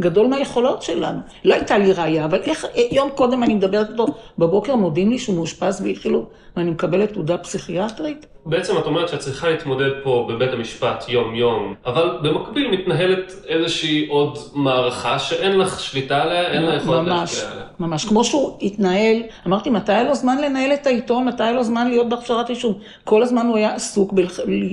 גדול 0.00 0.26
מהיכולות 0.26 0.82
שלנו. 0.82 1.20
לא 1.44 1.54
הייתה 1.54 1.78
לי 1.78 1.92
ראייה, 1.92 2.24
אבל 2.24 2.42
איך, 2.42 2.66
יום 2.90 3.10
קודם 3.14 3.42
אני 3.42 3.54
מדברת 3.54 3.90
איתו, 3.90 4.06
בבוקר 4.38 4.76
מודיעים 4.76 5.10
לי 5.10 5.18
שהוא 5.18 5.36
מאושפז 5.36 5.80
באיכילוב, 5.80 6.26
ואני 6.58 6.70
מקבלת 6.70 7.12
תעודה 7.12 7.38
פסיכיאטרית. 7.38 8.26
בעצם 8.46 8.78
את 8.78 8.86
אומרת 8.86 9.08
שאת 9.08 9.18
צריכה 9.18 9.48
להתמודד 9.48 9.90
פה 10.02 10.26
בבית 10.28 10.52
המשפט 10.52 11.04
יום-יום, 11.08 11.74
אבל 11.86 12.18
במקביל 12.22 12.70
מתנהלת 12.70 13.32
איזושהי 13.46 14.06
עוד 14.08 14.38
מערכה 14.54 15.18
שאין 15.18 15.58
לך 15.58 15.80
שליטה 15.80 16.22
עליה, 16.22 16.52
אין 16.52 16.62
לה 16.62 16.74
יכולת 16.74 17.06
להשפיע 17.06 17.50
עליה. 17.50 17.64
ממש, 17.80 18.04
כמו 18.04 18.24
שהוא 18.24 18.58
התנהל, 18.62 19.22
אמרתי, 19.46 19.70
מתי 19.70 19.92
היה 19.92 20.02
לו 20.02 20.14
זמן 20.14 20.38
לנהל 20.38 20.72
את 20.72 20.86
העיתון, 20.86 21.24
מתי 21.28 21.42
היה 21.42 21.52
לו 21.52 21.64
זמן 21.64 21.88
להיות 21.88 22.08
בהכשרת 22.08 22.50
יישוב? 22.50 22.78
כל 23.04 23.22
הזמן 23.22 23.46
הוא 23.46 23.56
היה 23.56 23.74
עסוק 23.74 24.14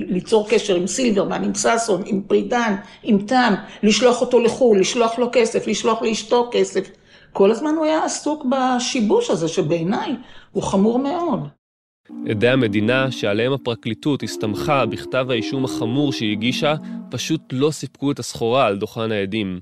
ליצור 0.08 0.48
קשר 0.48 0.74
עם 0.74 0.86
סילברמן, 0.86 1.44
עם 1.44 1.52
ששון, 1.54 2.02
עם 2.06 2.22
פרידן, 2.26 2.74
עם 3.02 3.18
תם, 3.18 3.54
לשלוח 3.82 4.20
אותו 4.20 4.40
לחו"ל, 4.40 4.80
לשלוח 4.80 5.18
לו 5.18 5.28
כסף, 5.32 5.66
לשלוח 5.66 6.02
לאשתו 6.02 6.48
כסף. 6.52 6.90
כל 7.32 7.50
הזמן 7.50 7.74
הוא 7.76 7.84
היה 7.84 8.04
עסוק 8.04 8.44
בשיבוש 8.44 9.30
הזה, 9.30 9.48
שבעיניי 9.48 10.16
הוא 10.52 10.62
חמור 10.62 10.98
מאוד. 10.98 11.40
עדי 12.30 12.48
המדינה 12.48 13.10
שעליהם 13.10 13.52
הפרקליטות 13.52 14.22
הסתמכה 14.22 14.86
בכתב 14.86 15.26
האישום 15.30 15.64
החמור 15.64 16.12
שהיא 16.12 16.32
הגישה, 16.32 16.74
פשוט 17.10 17.40
לא 17.52 17.70
סיפקו 17.70 18.10
את 18.10 18.18
הסחורה 18.18 18.66
על 18.66 18.78
דוכן 18.78 19.12
העדים. 19.12 19.60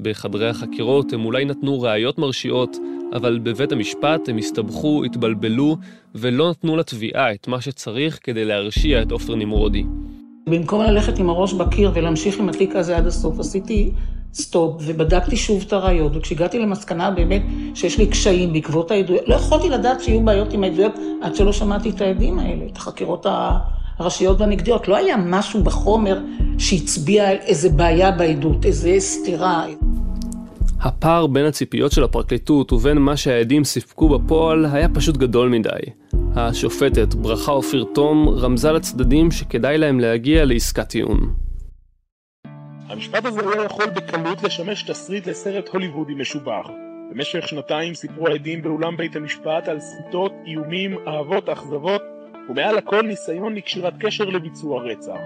בחדרי 0.00 0.48
החקירות 0.48 1.12
הם 1.12 1.24
אולי 1.24 1.44
נתנו 1.44 1.80
ראיות 1.80 2.18
מרשיעות, 2.18 2.76
אבל 3.12 3.38
בבית 3.38 3.72
המשפט 3.72 4.28
הם 4.28 4.38
הסתבכו, 4.38 5.04
התבלבלו, 5.04 5.76
ולא 6.14 6.50
נתנו 6.50 6.76
לתביעה 6.76 7.32
את 7.32 7.48
מה 7.48 7.60
שצריך 7.60 8.18
כדי 8.22 8.44
להרשיע 8.44 9.02
את 9.02 9.12
עופר 9.12 9.34
נמרודי. 9.34 9.84
במקום 10.46 10.82
ללכת 10.82 11.18
עם 11.18 11.28
הראש 11.28 11.52
בקיר 11.52 11.90
ולהמשיך 11.94 12.38
עם 12.38 12.48
התיק 12.48 12.76
הזה 12.76 12.96
עד 12.96 13.06
הסוף, 13.06 13.40
עשיתי 13.40 13.90
סטופ 14.34 14.82
ובדקתי 14.86 15.36
שוב 15.36 15.64
את 15.66 15.72
הראיות, 15.72 16.16
וכשהגעתי 16.16 16.58
למסקנה 16.58 17.10
באמת 17.10 17.42
שיש 17.74 17.98
לי 17.98 18.06
קשיים 18.06 18.52
בעקבות 18.52 18.90
העדויות, 18.90 19.28
לא 19.28 19.34
יכולתי 19.34 19.68
לדעת 19.68 20.00
שיהיו 20.00 20.20
בעיות 20.20 20.52
עם 20.52 20.64
העדויות 20.64 20.92
עד 21.22 21.34
שלא 21.34 21.52
שמעתי 21.52 21.90
את 21.90 22.00
העדים 22.00 22.38
האלה, 22.38 22.66
את 22.72 22.76
החקירות 22.76 23.26
הראשיות 23.98 24.40
והנגדיות. 24.40 24.88
לא 24.88 24.96
היה 24.96 25.16
משהו 25.16 25.64
בחומר 25.64 26.18
שהצביע 26.58 27.28
על 27.28 27.36
איזה 27.36 27.68
בעיה 27.68 28.10
בעדות, 28.10 28.66
איזה 28.66 28.96
סתירה. 28.98 29.64
הפער 30.80 31.26
בין 31.26 31.46
הציפיות 31.46 31.92
של 31.92 32.04
הפרקליטות 32.04 32.72
ובין 32.72 32.98
מה 32.98 33.16
שהעדים 33.16 33.64
סיפקו 33.64 34.08
בפועל 34.08 34.66
היה 34.72 34.88
פשוט 34.88 35.16
גדול 35.16 35.48
מדי. 35.48 35.70
השופטת 36.34 37.14
ברכה 37.14 37.52
אופיר 37.52 37.84
תום 37.94 38.28
רמזה 38.28 38.72
לצדדים 38.72 39.30
שכדאי 39.30 39.78
להם 39.78 40.00
להגיע 40.00 40.44
לעסקת 40.44 40.88
טיעון. 40.88 41.49
המשפט 42.90 43.24
הזה 43.24 43.42
לא 43.42 43.62
יכול 43.62 43.86
בקלות 43.86 44.42
לשמש 44.42 44.82
תסריט 44.82 45.26
לסרט 45.26 45.68
הוליוודי 45.68 46.14
משובח. 46.14 46.68
במשך 47.10 47.48
שנתיים 47.48 47.94
סיפרו 47.94 48.28
העדים 48.28 48.62
באולם 48.62 48.96
בית 48.96 49.16
המשפט 49.16 49.68
על 49.68 49.80
סחיטות, 49.80 50.32
איומים, 50.46 51.08
אהבות, 51.08 51.48
אכזבות, 51.48 52.02
ומעל 52.48 52.78
הכל 52.78 53.02
ניסיון 53.02 53.54
לקשירת 53.54 53.92
קשר 54.00 54.24
לביצוע 54.24 54.82
רצח. 54.82 55.18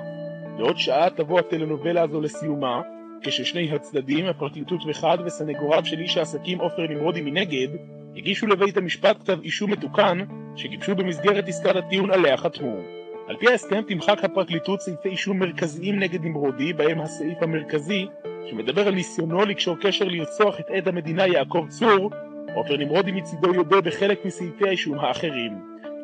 בעוד 0.56 0.78
שעה 0.78 1.10
תבוא 1.10 1.38
הטלנובלה 1.38 2.02
הזו 2.02 2.20
לסיומה, 2.20 2.82
כששני 3.22 3.74
הצדדים, 3.74 4.26
הפרקליטות 4.26 4.80
מחד 4.86 5.18
וסנגוריו 5.26 5.84
של 5.84 5.98
איש 5.98 6.16
העסקים 6.16 6.60
עופר 6.60 6.82
נמרודי 6.88 7.20
מנגד, 7.20 7.68
הגישו 8.16 8.46
לבית 8.46 8.76
המשפט 8.76 9.16
כתב 9.20 9.38
אישום 9.42 9.70
מתוקן, 9.70 10.18
שגיבשו 10.56 10.94
במסגרת 10.94 11.48
עסקת 11.48 11.76
הטיעון 11.76 12.10
עליה 12.10 12.36
חתמו. 12.36 12.93
על 13.28 13.36
פי 13.36 13.48
ההסכם 13.48 13.82
תמחק 13.88 14.24
הפרקליטות 14.24 14.80
סעיפי 14.80 15.08
אישום 15.08 15.38
מרכזיים 15.38 15.98
נגד 15.98 16.24
נמרודי, 16.24 16.72
בהם 16.72 17.00
הסעיף 17.00 17.42
המרכזי, 17.42 18.06
שמדבר 18.50 18.88
על 18.88 18.94
ניסיונו 18.94 19.44
לקשור 19.44 19.76
קשר 19.80 20.04
לרצוח 20.04 20.60
את 20.60 20.64
עד 20.70 20.88
המדינה 20.88 21.26
יעקב 21.26 21.66
צור, 21.68 22.10
עופר 22.54 22.76
נמרודי 22.76 23.12
מצידו 23.12 23.54
יודה 23.54 23.80
בחלק 23.80 24.24
מסעיפי 24.24 24.68
האישום 24.68 24.98
האחרים. 24.98 25.52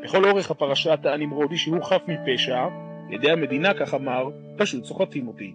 לכל 0.02 0.24
אורך 0.30 0.50
הפרשה 0.50 0.96
טען 0.96 1.20
נמרודי 1.20 1.56
שהוא 1.56 1.82
חף 1.82 2.02
מפשע, 2.08 2.66
ידי 3.10 3.30
המדינה, 3.30 3.74
כך 3.74 3.94
אמר, 3.94 4.30
פשוט 4.56 4.84
סוחטים 4.84 5.28
אותי. 5.28 5.54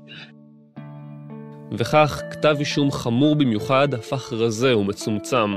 וכך 1.71 2.21
כתב 2.31 2.55
אישום 2.59 2.91
חמור 2.91 3.35
במיוחד 3.35 3.93
הפך 3.93 4.33
רזה 4.33 4.77
ומצומצם. 4.77 5.51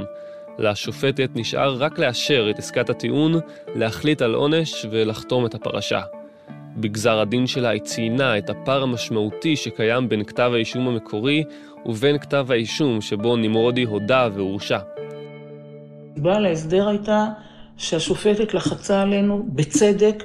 לשופטת 0.58 1.30
נשאר 1.34 1.74
רק 1.74 1.98
לאשר 1.98 2.46
את 2.50 2.58
עסקת 2.58 2.90
הטיעון, 2.90 3.40
להחליט 3.74 4.22
על 4.22 4.34
עונש 4.34 4.86
ולחתום 4.90 5.46
את 5.46 5.54
הפרשה. 5.54 6.00
בגזר 6.76 7.18
הדין 7.18 7.46
שלה 7.46 7.68
היא 7.68 7.80
ציינה 7.80 8.38
את 8.38 8.50
הפער 8.50 8.82
המשמעותי 8.82 9.56
שקיים 9.56 10.08
בין 10.08 10.24
כתב 10.24 10.50
האישום 10.54 10.88
המקורי 10.88 11.44
ובין 11.86 12.18
כתב 12.18 12.46
האישום 12.50 13.00
שבו 13.00 13.36
נמרודי 13.36 13.82
הודה 13.82 14.28
והורשע. 14.34 14.78
הסיבה 16.12 16.38
להסדר 16.38 16.88
הייתה 16.88 17.26
שהשופטת 17.76 18.54
לחצה 18.54 19.02
עלינו, 19.02 19.46
בצדק, 19.48 20.24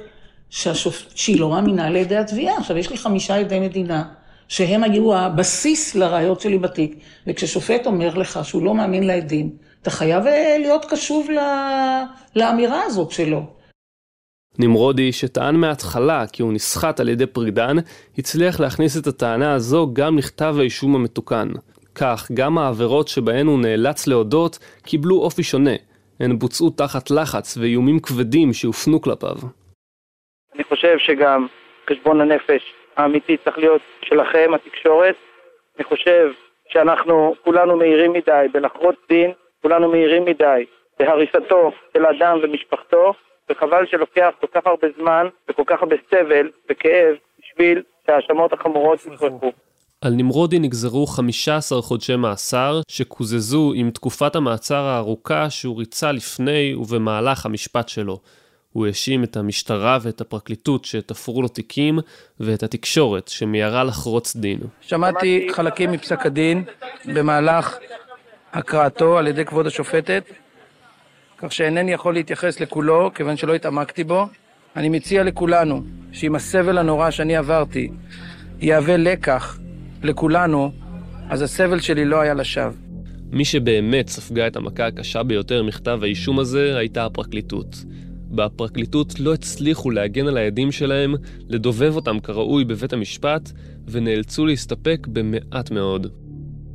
שהשופ... 0.50 1.06
שהיא 1.14 1.40
לא 1.40 1.50
מאמינה 1.50 1.90
לידי 1.90 2.16
התביעה. 2.16 2.58
עכשיו, 2.58 2.78
יש 2.78 2.90
לי 2.90 2.96
חמישה 2.96 3.36
עדי 3.36 3.60
מדינה, 3.60 4.04
שהם 4.48 4.82
היו 4.82 5.16
הבסיס 5.16 5.94
לראיות 5.94 6.40
שלי 6.40 6.58
בתיק, 6.58 6.98
וכששופט 7.26 7.86
אומר 7.86 8.14
לך 8.14 8.40
שהוא 8.42 8.62
לא 8.62 8.74
מאמין 8.74 9.06
לעדים, 9.06 9.50
אתה 9.84 9.92
חייב 9.92 10.26
אה, 10.26 10.56
להיות 10.58 10.84
קשוב 10.90 11.28
לאמירה 12.36 12.82
הזאת 12.84 13.10
שלו. 13.10 13.40
נמרודי, 14.58 15.12
שטען 15.12 15.56
מההתחלה 15.56 16.24
כי 16.32 16.42
הוא 16.42 16.52
נסחט 16.52 17.00
על 17.00 17.08
ידי 17.08 17.26
פרידן, 17.26 17.76
הצליח 18.18 18.60
להכניס 18.60 18.96
את 19.02 19.06
הטענה 19.06 19.54
הזו 19.54 19.88
גם 19.92 20.18
לכתב 20.18 20.54
האישום 20.58 20.94
המתוקן. 20.94 21.48
כך, 21.94 22.30
גם 22.34 22.58
העבירות 22.58 23.08
שבהן 23.08 23.46
הוא 23.46 23.58
נאלץ 23.58 24.06
להודות 24.06 24.58
קיבלו 24.82 25.16
אופי 25.16 25.42
שונה. 25.42 25.76
הן 26.20 26.38
בוצעו 26.38 26.70
תחת 26.70 27.10
לחץ 27.10 27.56
ואיומים 27.56 27.98
כבדים 28.00 28.52
שהופנו 28.52 29.00
כלפיו. 29.00 29.36
אני 30.54 30.64
חושב 30.64 30.98
שגם 30.98 31.46
חשבון 31.90 32.20
הנפש 32.20 32.62
האמיתי 32.96 33.36
צריך 33.44 33.58
להיות 33.58 33.82
שלכם, 34.04 34.50
התקשורת. 34.54 35.14
אני 35.76 35.84
חושב 35.84 36.30
שאנחנו 36.68 37.34
כולנו 37.44 37.76
מהירים 37.76 38.12
מדי 38.12 38.46
בלחרוץ 38.52 38.96
דין 39.08 39.32
כולנו 39.64 39.90
מהירים 39.90 40.24
מדי 40.24 40.64
בהריסתו 40.98 41.72
של 41.92 42.06
אדם 42.06 42.38
ומשפחתו, 42.42 43.12
וחבל 43.50 43.86
שלוקח 43.90 44.30
כל 44.40 44.46
כך 44.54 44.66
הרבה 44.66 44.86
זמן 44.98 45.26
וכל 45.48 45.62
כך 45.66 45.82
הרבה 45.82 45.96
סבל 46.10 46.50
וכאב 46.70 47.14
בשביל 47.40 47.82
שההאשמות 48.06 48.52
החמורות 48.52 48.98
יפרחו. 49.06 49.52
על 50.00 50.12
נמרודי 50.12 50.58
נגזרו 50.58 51.06
15 51.06 51.82
חודשי 51.82 52.16
מאסר, 52.16 52.80
שקוזזו 52.88 53.72
עם 53.76 53.90
תקופת 53.90 54.36
המעצר 54.36 54.82
הארוכה 54.84 55.50
שהוא 55.50 55.78
ריצה 55.78 56.12
לפני 56.12 56.74
ובמהלך 56.74 57.46
המשפט 57.46 57.88
שלו. 57.88 58.18
הוא 58.72 58.86
האשים 58.86 59.24
את 59.24 59.36
המשטרה 59.36 59.98
ואת 60.02 60.20
הפרקליטות 60.20 60.84
שתפרו 60.84 61.42
לו 61.42 61.48
תיקים, 61.48 61.98
ואת 62.40 62.62
התקשורת 62.62 63.28
שמיהרה 63.28 63.84
לחרוץ 63.84 64.36
דין. 64.36 64.58
שמעתי 64.80 65.48
חלקים 65.50 65.92
מפסק 65.92 66.26
הדין 66.26 66.64
במהלך 67.14 67.78
הקראתו 68.54 69.18
על 69.18 69.26
ידי 69.26 69.44
כבוד 69.44 69.66
השופטת, 69.66 70.24
כך 71.38 71.52
שאינני 71.52 71.92
יכול 71.92 72.14
להתייחס 72.14 72.60
לכולו, 72.60 73.10
כיוון 73.14 73.36
שלא 73.36 73.54
התעמקתי 73.54 74.04
בו. 74.04 74.26
אני 74.76 74.88
מציע 74.88 75.22
לכולנו, 75.22 75.82
שאם 76.12 76.34
הסבל 76.34 76.78
הנורא 76.78 77.10
שאני 77.10 77.36
עברתי 77.36 77.90
יהווה 78.60 78.96
לקח 78.96 79.58
לכולנו, 80.02 80.72
אז 81.30 81.42
הסבל 81.42 81.80
שלי 81.80 82.04
לא 82.04 82.20
היה 82.20 82.34
לשווא. 82.34 82.72
מי 83.30 83.44
שבאמת 83.44 84.08
ספגה 84.08 84.46
את 84.46 84.56
המכה 84.56 84.86
הקשה 84.86 85.22
ביותר 85.22 85.62
מכתב 85.62 85.98
האישום 86.02 86.38
הזה 86.38 86.76
הייתה 86.78 87.04
הפרקליטות. 87.04 87.84
בפרקליטות 88.30 89.20
לא 89.20 89.34
הצליחו 89.34 89.90
להגן 89.90 90.26
על 90.26 90.36
העדים 90.36 90.72
שלהם, 90.72 91.14
לדובב 91.48 91.96
אותם 91.96 92.20
כראוי 92.20 92.64
בבית 92.64 92.92
המשפט, 92.92 93.50
ונאלצו 93.88 94.46
להסתפק 94.46 95.06
במעט 95.12 95.70
מאוד. 95.70 96.23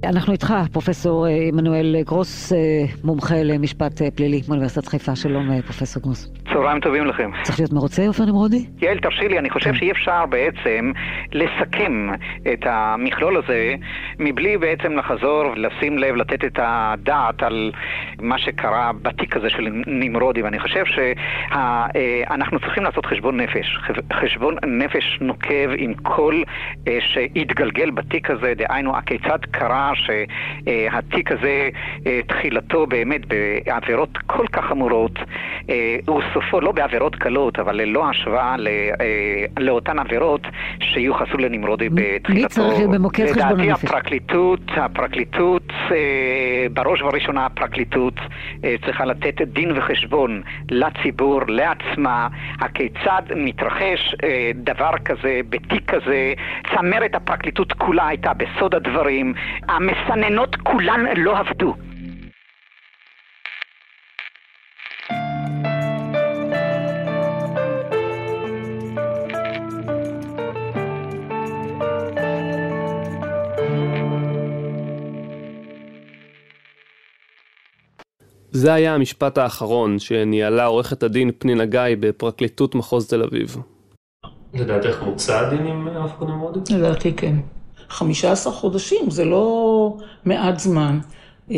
אנחנו 0.03 0.33
איתך, 0.33 0.53
פרופסור 0.71 1.27
אה, 1.27 1.31
עמנואל 1.47 1.95
גרוס, 2.05 2.53
אה, 2.53 2.57
מומחה 3.03 3.43
למשפט 3.43 4.01
אה, 4.01 4.11
פלילי 4.11 4.41
מאוניברסיטת 4.47 4.87
חיפה. 4.87 5.15
שלום, 5.15 5.61
פרופסור 5.61 6.03
גרוס. 6.03 6.31
צהריים 6.53 6.79
טובים 6.79 7.05
לכם. 7.05 7.31
צריך 7.43 7.59
להיות 7.59 7.73
מרוצה, 7.73 8.07
עופר 8.07 8.25
נמרודי? 8.25 8.65
יעל, 8.81 8.99
תרשי 8.99 9.27
לי, 9.27 9.39
אני 9.39 9.49
חושב 9.49 9.71
כן. 9.71 9.77
שאי 9.77 9.91
אפשר 9.91 10.25
בעצם 10.25 10.91
לסכם 11.33 12.09
את 12.53 12.59
המכלול 12.65 13.37
הזה 13.37 13.75
מבלי 14.19 14.57
בעצם 14.57 14.93
לחזור 14.97 15.45
ולשים 15.51 15.97
לב, 15.97 16.15
לתת 16.15 16.45
את 16.45 16.59
הדעת 16.61 17.43
על 17.43 17.71
מה 18.21 18.37
שקרה 18.37 18.91
בתיק 19.01 19.37
הזה 19.37 19.49
של 19.49 19.67
נמרודי, 19.87 20.41
ואני 20.41 20.59
חושב 20.59 20.83
שאנחנו 20.85 22.59
צריכים 22.59 22.83
לעשות 22.83 23.05
חשבון 23.05 23.39
נפש. 23.39 23.77
חשבון 24.13 24.55
נפש 24.67 25.17
נוקב 25.21 25.69
עם 25.77 25.93
כל 25.93 26.41
שהתגלגל 26.99 27.91
בתיק 27.91 28.31
הזה, 28.31 28.53
דהיינו, 28.57 28.97
הכיצד 28.97 29.39
קרה 29.51 29.88
שהתיק 29.95 31.31
הזה, 31.31 31.69
אה, 32.07 32.19
תחילתו 32.27 32.87
באמת 32.87 33.21
בעבירות 33.25 34.17
כל 34.17 34.47
כך 34.47 34.65
חמורות, 34.65 35.19
אה, 35.69 35.95
וסופו 36.01 36.61
לא 36.61 36.71
בעבירות 36.71 37.15
קלות, 37.15 37.59
אבל 37.59 37.75
ללא 37.75 38.09
השוואה 38.09 38.55
אה, 38.67 39.45
לאותן 39.59 39.99
עבירות 39.99 40.41
שיוחסו 40.79 41.37
לנמרודי 41.37 41.89
בתחילתו. 41.89 42.33
מי 42.33 42.45
צריך 42.47 42.79
במוקד 42.79 43.25
חשבון 43.25 43.59
הנפש? 43.59 43.65
לדעתי 43.65 43.71
הפרקליטות, 43.71 44.61
הפרקליטות 44.77 45.63
בראש 46.73 47.01
ובראשונה 47.01 47.45
הפרקליטות 47.45 48.13
צריכה 48.85 49.05
לתת 49.05 49.41
דין 49.41 49.71
וחשבון 49.77 50.41
לציבור, 50.71 51.41
לעצמה, 51.47 52.27
הכיצד 52.59 53.21
מתרחש 53.35 54.15
דבר 54.55 54.91
כזה, 55.05 55.39
בתיק 55.49 55.91
כזה. 55.91 56.33
צמרת 56.75 57.15
הפרקליטות 57.15 57.73
כולה 57.73 58.07
הייתה 58.07 58.31
בסוד 58.33 58.75
הדברים, 58.75 59.33
המסננות 59.67 60.55
כולן 60.55 61.05
לא 61.17 61.37
עבדו. 61.37 61.75
זה 78.59 78.73
היה 78.73 78.95
המשפט 78.95 79.37
האחרון 79.37 79.99
שניהלה 79.99 80.65
עורכת 80.65 81.03
הדין 81.03 81.31
פנינה 81.37 81.65
גיא 81.65 81.81
בפרקליטות 81.99 82.75
מחוז 82.75 83.07
תל 83.07 83.23
אביב. 83.23 83.57
לדעתך 84.53 85.03
מוצא 85.03 85.39
הדין 85.39 85.67
עם 85.67 85.87
עופר 85.87 86.25
נמרודי? 86.25 86.73
לדעתי 86.75 87.13
כן. 87.13 87.35
15 87.89 88.53
חודשים, 88.53 89.09
זה 89.09 89.25
לא 89.25 89.97
מעט 90.25 90.59
זמן. 90.59 90.99
אה, 91.51 91.57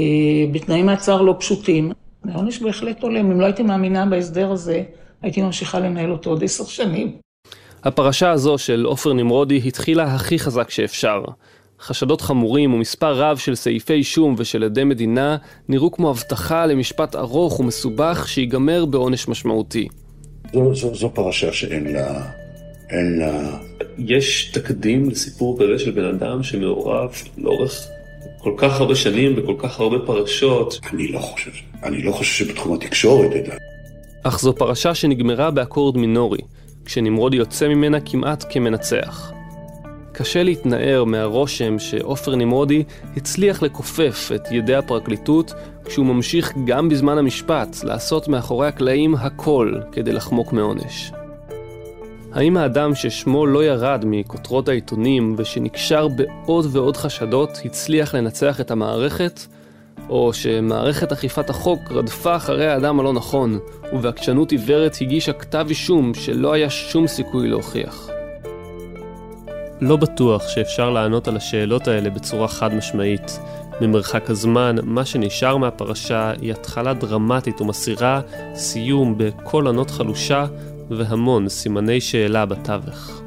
בתנאי 0.51 0.83
מעצר 0.83 1.21
לא 1.21 1.35
פשוטים. 1.39 1.91
העונש 2.25 2.59
בהחלט 2.59 3.03
הולם. 3.03 3.31
אם 3.31 3.41
לא 3.41 3.45
הייתי 3.45 3.63
מאמינה 3.63 4.05
בהסדר 4.05 4.51
הזה, 4.51 4.83
הייתי 5.21 5.41
ממשיכה 5.41 5.79
לנהל 5.79 6.11
אותו 6.11 6.29
עוד 6.29 6.43
עשר 6.43 6.63
שנים. 6.63 7.17
הפרשה 7.83 8.31
הזו 8.31 8.57
של 8.57 8.85
עופר 8.85 9.13
נמרודי 9.13 9.61
התחילה 9.65 10.03
הכי 10.03 10.39
חזק 10.39 10.69
שאפשר. 10.69 11.23
חשדות 11.81 12.21
חמורים 12.21 12.73
ומספר 12.73 13.13
רב 13.13 13.37
של 13.37 13.55
סעיפי 13.55 13.93
אישום 13.93 14.35
ושל 14.37 14.63
עדי 14.63 14.83
מדינה 14.83 15.37
נראו 15.69 15.91
כמו 15.91 16.09
הבטחה 16.09 16.65
למשפט 16.65 17.15
ארוך 17.15 17.59
ומסובך 17.59 18.27
שיגמר 18.27 18.85
בעונש 18.85 19.27
משמעותי. 19.27 19.87
זו, 20.53 20.75
זו, 20.75 20.95
זו 20.95 21.09
פרשה 21.13 21.53
שאין 21.53 21.93
לה... 21.93 22.25
אין 22.89 23.19
לה... 23.19 23.57
יש 23.97 24.51
תקדים 24.53 25.09
לסיפור 25.09 25.59
כזה 25.59 25.79
של 25.79 25.91
בן 25.91 26.05
אדם 26.05 26.43
שמעורב 26.43 27.09
לאורך 27.37 27.87
כל 28.37 28.53
כך 28.57 28.79
הרבה 28.79 28.95
שנים 28.95 29.35
וכל 29.37 29.55
כך 29.57 29.79
הרבה 29.79 29.99
פרשות. 30.05 30.79
אני 30.93 31.07
לא 31.07 31.19
חושב, 31.19 31.51
אני 31.83 32.01
לא 32.01 32.11
חושב 32.11 32.45
שבתחום 32.45 32.73
התקשורת 32.73 33.31
עדיין. 33.31 33.57
אך 34.23 34.39
זו 34.39 34.55
פרשה 34.55 34.95
שנגמרה 34.95 35.51
באקורד 35.51 35.97
מינורי, 35.97 36.41
כשנמרודי 36.85 37.37
יוצא 37.37 37.67
ממנה 37.67 37.99
כמעט 37.99 38.45
כמנצח. 38.49 39.31
קשה 40.13 40.43
להתנער 40.43 41.03
מהרושם 41.03 41.79
שעופר 41.79 42.35
נמרודי 42.35 42.83
הצליח 43.17 43.61
לכופף 43.63 44.31
את 44.35 44.51
ידי 44.51 44.75
הפרקליטות 44.75 45.53
כשהוא 45.85 46.05
ממשיך 46.05 46.53
גם 46.65 46.89
בזמן 46.89 47.17
המשפט 47.17 47.83
לעשות 47.83 48.27
מאחורי 48.27 48.67
הקלעים 48.67 49.15
הכל 49.15 49.75
כדי 49.91 50.11
לחמוק 50.11 50.53
מעונש. 50.53 51.11
האם 52.33 52.57
האדם 52.57 52.95
ששמו 52.95 53.45
לא 53.45 53.63
ירד 53.63 54.03
מכותרות 54.07 54.69
העיתונים 54.69 55.35
ושנקשר 55.37 56.07
בעוד 56.07 56.65
ועוד 56.71 56.97
חשדות 56.97 57.49
הצליח 57.65 58.15
לנצח 58.15 58.61
את 58.61 58.71
המערכת? 58.71 59.39
או 60.09 60.33
שמערכת 60.33 61.11
אכיפת 61.11 61.49
החוק 61.49 61.79
רדפה 61.91 62.35
אחרי 62.35 62.67
האדם 62.67 62.99
הלא 62.99 63.13
נכון 63.13 63.59
ובעקשנות 63.93 64.51
עיוורת 64.51 64.97
הגישה 65.01 65.33
כתב 65.33 65.65
אישום 65.69 66.13
שלא 66.13 66.53
היה 66.53 66.69
שום 66.69 67.07
סיכוי 67.07 67.47
להוכיח? 67.47 68.10
לא 69.81 69.95
בטוח 69.95 70.47
שאפשר 70.47 70.89
לענות 70.89 71.27
על 71.27 71.37
השאלות 71.37 71.87
האלה 71.87 72.09
בצורה 72.09 72.47
חד 72.47 72.73
משמעית. 72.73 73.39
ממרחק 73.81 74.29
הזמן, 74.29 74.75
מה 74.83 75.05
שנשאר 75.05 75.57
מהפרשה 75.57 76.31
היא 76.41 76.51
התחלה 76.51 76.93
דרמטית 76.93 77.61
ומסירה 77.61 78.21
סיום 78.55 79.15
בקול 79.17 79.67
ענות 79.67 79.91
חלושה 79.91 80.45
והמון 80.89 81.49
סימני 81.49 82.01
שאלה 82.01 82.45
בתווך. 82.45 83.21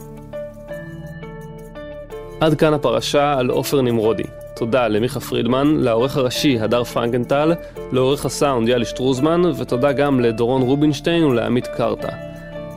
עד 2.41 2.55
כאן 2.55 2.75
הפרשה 2.75 3.39
על 3.39 3.51
עופר 3.51 3.81
נמרודי. 3.81 4.23
תודה 4.57 4.89
למיכה 4.89 5.21
פרידמן, 5.21 5.77
לעורך 5.77 6.17
הראשי 6.17 6.59
הדר 6.61 6.85
פרנקנטל, 6.85 7.53
לעורך 7.93 8.25
הסאונד 8.25 8.69
יאלי 8.69 8.85
שטרוזמן, 8.85 9.43
ותודה 9.59 9.93
גם 9.93 10.21
לדורון 10.21 10.63
רובינשטיין 10.63 11.25
ולעמית 11.25 11.67
קרתא. 11.67 12.34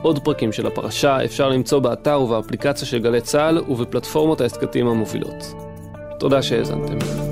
עוד 0.08 0.18
פרקים 0.18 0.52
של 0.52 0.66
הפרשה 0.66 1.24
אפשר 1.24 1.48
למצוא 1.48 1.78
באתר 1.78 2.20
ובאפליקציה 2.20 2.86
של 2.86 2.98
גלי 2.98 3.20
צה"ל 3.20 3.58
ובפלטפורמות 3.68 4.40
ההסכתים 4.40 4.88
המובילות. 4.88 5.54
תודה 6.18 6.42
שהאזנתם. 6.42 7.27